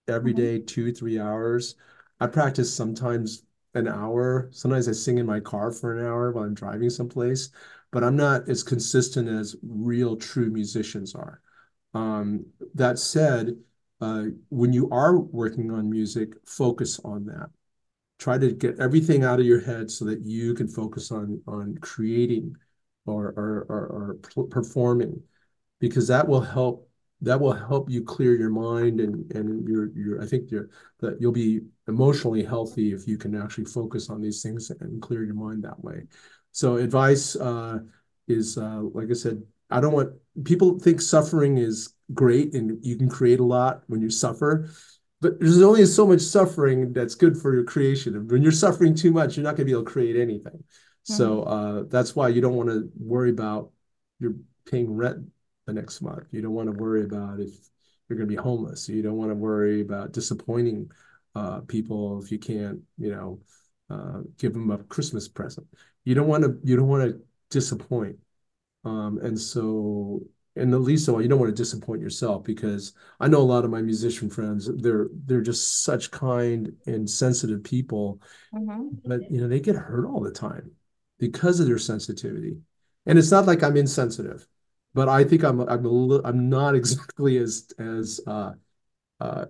every 0.08 0.34
Mhm. 0.34 0.66
two, 0.66 0.92
three 0.92 1.18
hours. 1.18 1.76
I 2.20 2.26
practice 2.28 2.72
sometimes 2.74 3.44
an 3.74 3.88
hour. 3.88 4.48
Sometimes 4.52 4.88
I 4.88 4.92
sing 4.92 5.18
in 5.18 5.26
my 5.26 5.40
car 5.40 5.72
for 5.72 5.96
an 5.98 6.04
hour 6.06 6.32
while 6.32 6.44
I'm 6.44 6.54
driving 6.54 6.90
someplace, 6.90 7.50
but 7.92 8.04
I'm 8.04 8.16
not 8.16 8.48
as 8.48 8.62
consistent 8.62 9.28
as 9.28 9.56
real 9.62 10.16
true 10.16 10.50
musicians 10.50 11.14
are. 11.14 11.40
Um, 11.94 12.46
that 12.74 12.98
said, 12.98 13.56
uh, 14.00 14.26
when 14.50 14.72
you 14.72 14.88
are 14.90 15.18
working 15.18 15.70
on 15.72 15.90
music, 15.90 16.34
focus 16.46 17.00
on 17.04 17.26
that. 17.26 17.50
Try 18.18 18.38
to 18.38 18.52
get 18.52 18.80
everything 18.80 19.24
out 19.24 19.40
of 19.40 19.46
your 19.46 19.60
head 19.60 19.90
so 19.90 20.04
that 20.06 20.20
you 20.26 20.54
can 20.54 20.68
focus 20.68 21.10
on 21.12 21.40
on 21.46 21.78
creating 21.80 22.56
or 23.06 23.28
or, 23.36 23.66
or, 23.68 24.18
or 24.36 24.44
performing, 24.46 25.22
because 25.80 26.08
that 26.08 26.26
will 26.26 26.40
help 26.40 26.88
that 27.20 27.40
will 27.40 27.52
help 27.52 27.90
you 27.90 28.02
clear 28.02 28.34
your 28.36 28.50
mind 28.50 29.00
and 29.00 29.30
and 29.32 29.66
your 29.68 29.90
your 29.96 30.22
I 30.22 30.26
think 30.26 30.50
you're 30.50 30.68
that 31.00 31.20
you'll 31.20 31.32
be 31.32 31.60
emotionally 31.86 32.44
healthy 32.44 32.92
if 32.92 33.08
you 33.08 33.18
can 33.18 33.40
actually 33.40 33.64
focus 33.64 34.10
on 34.10 34.20
these 34.20 34.42
things 34.42 34.70
and 34.70 35.00
clear 35.00 35.24
your 35.24 35.34
mind 35.34 35.64
that 35.64 35.82
way. 35.82 36.04
So 36.52 36.76
advice 36.76 37.36
uh, 37.36 37.78
is 38.26 38.58
uh, 38.58 38.82
like 38.92 39.10
I 39.10 39.14
said, 39.14 39.42
I 39.70 39.80
don't 39.80 39.92
want 39.92 40.12
people 40.44 40.78
think 40.78 41.00
suffering 41.00 41.58
is 41.58 41.94
great 42.14 42.54
and 42.54 42.84
you 42.84 42.96
can 42.96 43.08
create 43.08 43.40
a 43.40 43.44
lot 43.44 43.82
when 43.86 44.00
you 44.00 44.10
suffer. 44.10 44.68
But 45.20 45.40
there's 45.40 45.62
only 45.62 45.84
so 45.86 46.06
much 46.06 46.20
suffering 46.20 46.92
that's 46.92 47.14
good 47.16 47.36
for 47.36 47.52
your 47.52 47.64
creation. 47.64 48.28
When 48.28 48.42
you're 48.42 48.52
suffering 48.52 48.94
too 48.94 49.10
much, 49.10 49.36
you're 49.36 49.44
not 49.44 49.56
going 49.56 49.60
to 49.60 49.64
be 49.64 49.72
able 49.72 49.84
to 49.84 49.90
create 49.90 50.16
anything. 50.16 50.62
So 51.02 51.42
Mhm. 51.42 51.48
uh, 51.48 51.82
that's 51.88 52.14
why 52.14 52.28
you 52.28 52.40
don't 52.40 52.54
want 52.54 52.68
to 52.68 52.90
worry 52.98 53.30
about 53.30 53.72
you're 54.20 54.34
paying 54.66 54.94
rent 54.94 55.26
the 55.66 55.72
next 55.72 56.02
month. 56.02 56.28
You 56.32 56.42
don't 56.42 56.54
want 56.54 56.68
to 56.72 56.78
worry 56.78 57.04
about 57.04 57.40
if 57.40 57.50
you're 58.08 58.16
going 58.16 58.28
to 58.28 58.34
be 58.36 58.40
homeless. 58.40 58.88
You 58.88 59.02
don't 59.02 59.16
want 59.16 59.30
to 59.30 59.34
worry 59.34 59.80
about 59.80 60.12
disappointing 60.12 60.90
uh, 61.34 61.60
people 61.62 62.22
if 62.22 62.30
you 62.30 62.38
can't, 62.38 62.80
you 62.96 63.10
know, 63.10 63.40
uh, 63.90 64.20
give 64.38 64.52
them 64.52 64.70
a 64.70 64.78
Christmas 64.78 65.28
present. 65.28 65.66
You 66.04 66.14
don't 66.14 66.28
want 66.28 66.44
to 66.44 66.58
you 66.62 66.76
don't 66.76 66.88
want 66.88 67.10
to 67.10 67.20
disappoint. 67.50 68.18
Um, 68.84 69.18
and 69.18 69.38
so 69.38 70.22
and 70.58 70.74
at 70.74 70.80
least 70.80 71.08
of 71.08 71.14
all 71.14 71.22
you 71.22 71.28
don't 71.28 71.38
want 71.40 71.54
to 71.54 71.62
disappoint 71.62 72.00
yourself 72.02 72.44
because 72.44 72.92
I 73.20 73.28
know 73.28 73.38
a 73.40 73.42
lot 73.42 73.64
of 73.64 73.70
my 73.70 73.82
musician 73.82 74.30
friends 74.30 74.70
they're 74.82 75.08
they're 75.26 75.42
just 75.42 75.84
such 75.84 76.10
kind 76.10 76.72
and 76.86 77.08
sensitive 77.08 77.64
people 77.64 78.20
Mhm. 78.52 78.98
but 79.04 79.30
you 79.30 79.40
know 79.40 79.48
they 79.48 79.60
get 79.60 79.76
hurt 79.76 80.06
all 80.06 80.20
the 80.20 80.30
time 80.32 80.70
because 81.18 81.60
of 81.60 81.66
their 81.66 81.78
sensitivity 81.78 82.58
and 83.06 83.18
it's 83.18 83.30
not 83.30 83.46
like 83.46 83.62
I'm 83.62 83.76
insensitive 83.76 84.46
but 84.94 85.08
I 85.08 85.24
think 85.24 85.44
I'm 85.44 85.60
I'm 85.60 85.84
a 85.84 85.88
li- 85.88 86.20
I'm 86.24 86.48
not 86.48 86.74
exactly 86.76 87.38
as 87.38 87.68
as 87.78 88.20
uh, 88.26 88.52
uh, 89.20 89.46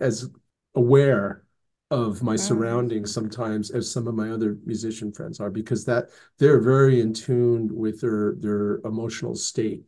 as 0.00 0.28
aware 0.74 1.44
of 1.90 2.22
my 2.22 2.34
Mm. 2.36 2.36
surroundings 2.36 3.12
sometimes 3.12 3.70
as 3.70 3.90
some 3.90 4.08
of 4.08 4.14
my 4.14 4.30
other 4.30 4.58
musician 4.64 5.12
friends 5.12 5.38
are 5.40 5.50
because 5.50 5.84
that 5.84 6.08
they're 6.38 6.60
very 6.60 7.00
in 7.00 7.14
tune 7.14 7.68
with 7.74 8.00
their 8.00 8.34
their 8.40 8.78
emotional 8.84 9.34
state 9.36 9.86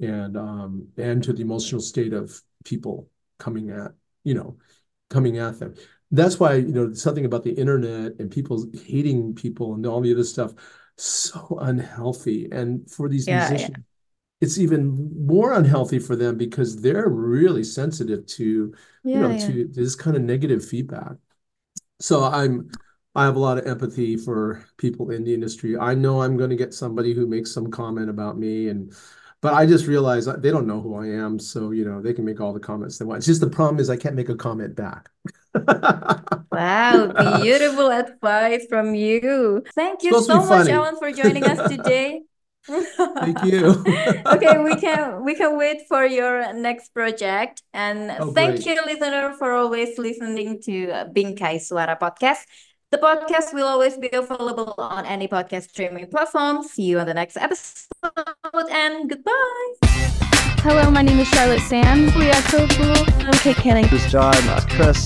and 0.00 0.36
um 0.36 0.88
and 0.96 1.22
to 1.24 1.32
the 1.32 1.42
emotional 1.42 1.80
state 1.80 2.12
of 2.12 2.40
people 2.64 3.08
coming 3.38 3.70
at 3.70 3.92
you 4.24 4.34
know 4.34 4.56
coming 5.10 5.38
at 5.38 5.58
them 5.58 5.74
that's 6.10 6.38
why 6.38 6.54
you 6.54 6.72
know 6.72 6.92
something 6.92 7.24
about 7.24 7.42
the 7.44 7.52
internet 7.52 8.12
and 8.18 8.30
people 8.30 8.66
hating 8.84 9.34
people 9.34 9.74
and 9.74 9.86
all 9.86 10.00
the 10.00 10.12
other 10.12 10.24
stuff 10.24 10.52
so 10.96 11.58
unhealthy 11.62 12.48
and 12.52 12.90
for 12.90 13.08
these 13.08 13.26
Yeah, 13.26 13.52
yeah. 13.52 13.68
musicians 13.68 13.76
it's 14.40 14.58
even 14.58 15.12
more 15.26 15.54
unhealthy 15.54 15.98
for 15.98 16.16
them 16.16 16.36
because 16.36 16.80
they're 16.82 17.08
really 17.08 17.64
sensitive 17.64 18.26
to 18.26 18.74
you 19.12 19.20
know 19.20 19.32
yeah. 19.32 19.46
to 19.46 19.68
this 19.72 19.94
kind 19.94 20.16
of 20.16 20.22
negative 20.22 20.64
feedback 20.66 21.16
so 22.00 22.24
I'm 22.24 22.70
I 23.14 23.24
have 23.24 23.36
a 23.36 23.40
lot 23.40 23.56
of 23.58 23.66
empathy 23.66 24.16
for 24.16 24.66
people 24.76 25.10
in 25.10 25.24
the 25.24 25.32
industry. 25.32 25.78
I 25.78 25.94
know 25.94 26.20
I'm 26.20 26.36
going 26.36 26.50
to 26.50 26.56
get 26.56 26.74
somebody 26.74 27.14
who 27.14 27.26
makes 27.26 27.52
some 27.52 27.70
comment 27.70 28.10
about 28.10 28.38
me 28.38 28.68
and 28.68 28.92
but 29.42 29.54
I 29.54 29.66
just 29.66 29.86
realize 29.86 30.26
they 30.26 30.50
don't 30.50 30.66
know 30.66 30.80
who 30.80 30.94
I 30.96 31.06
am, 31.08 31.38
so 31.38 31.70
you 31.70 31.84
know, 31.84 32.00
they 32.02 32.12
can 32.12 32.24
make 32.24 32.40
all 32.40 32.52
the 32.52 32.60
comments 32.60 32.98
they 32.98 33.04
want. 33.04 33.18
It's 33.18 33.26
just 33.26 33.40
the 33.40 33.50
problem 33.50 33.78
is 33.80 33.90
I 33.90 33.96
can't 33.96 34.14
make 34.16 34.28
a 34.28 34.36
comment 34.36 34.74
back. 34.76 35.10
Wow, 36.52 37.12
beautiful 37.42 37.90
advice 37.90 38.66
from 38.68 38.94
you. 38.94 39.62
Thank 39.74 40.02
you 40.02 40.20
so 40.22 40.44
much. 40.44 40.68
Allen, 40.68 40.96
for 40.98 41.12
joining 41.12 41.44
us 41.44 41.68
today. 41.74 42.22
Thank 42.66 43.44
you. 43.44 43.84
Okay, 44.26 44.58
we 44.58 44.74
can 44.74 45.22
we 45.24 45.34
can 45.34 45.56
wait 45.56 45.86
for 45.88 46.04
your 46.04 46.52
next 46.52 46.90
project. 46.92 47.62
And 47.72 48.10
Oh, 48.18 48.32
thank 48.32 48.62
great. 48.64 48.66
you, 48.66 48.82
listener, 48.84 49.34
for 49.38 49.52
always 49.52 49.98
listening 49.98 50.60
to 50.66 50.72
Bingkai 51.14 51.62
Suara 51.62 51.94
podcast. 51.98 52.42
The 52.96 53.02
podcast 53.04 53.52
will 53.52 53.66
always 53.68 53.98
be 53.98 54.08
available 54.08 54.72
on 54.78 55.04
any 55.04 55.28
podcast 55.28 55.68
streaming 55.68 56.06
platform. 56.06 56.62
See 56.62 56.84
you 56.84 56.98
on 56.98 57.04
the 57.06 57.12
next 57.12 57.36
episode 57.36 57.92
and 58.72 59.10
goodbye. 59.10 59.68
Hello, 60.64 60.90
my 60.90 61.02
name 61.02 61.20
is 61.20 61.28
Charlotte 61.28 61.60
Sand. 61.60 62.08
I'm 62.16 63.36
Kate 63.44 63.54
Canning. 63.56 63.84
This 63.88 64.02
is 64.06 64.10
John, 64.10 64.32
uh, 64.48 64.64
Chris. 64.70 65.04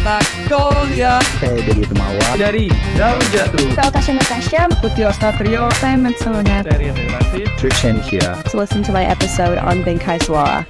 Magnolia 0.00 1.20
Saya 1.36 1.60
dari 1.60 1.84
Temawa. 1.84 2.28
dari 2.40 2.72
Daun 2.96 3.20
Jatuh. 3.28 3.76
Saya 3.76 3.92
Tasha 3.92 4.12
Natasha. 4.16 4.62
Putih 4.80 5.12
Satrio 5.12 5.68
Saya 5.84 6.00
Matsona. 6.00 6.64
dari 6.64 6.96
David. 6.96 7.52
Trick 7.60 7.76
Shen 7.76 8.00
here. 8.00 8.32
To 8.48 8.56
listen 8.56 8.80
to 8.88 8.92
my 8.92 9.04
episode 9.04 9.60
on 9.60 9.84
Bingkai 9.84 10.16
Suara. 10.24 10.64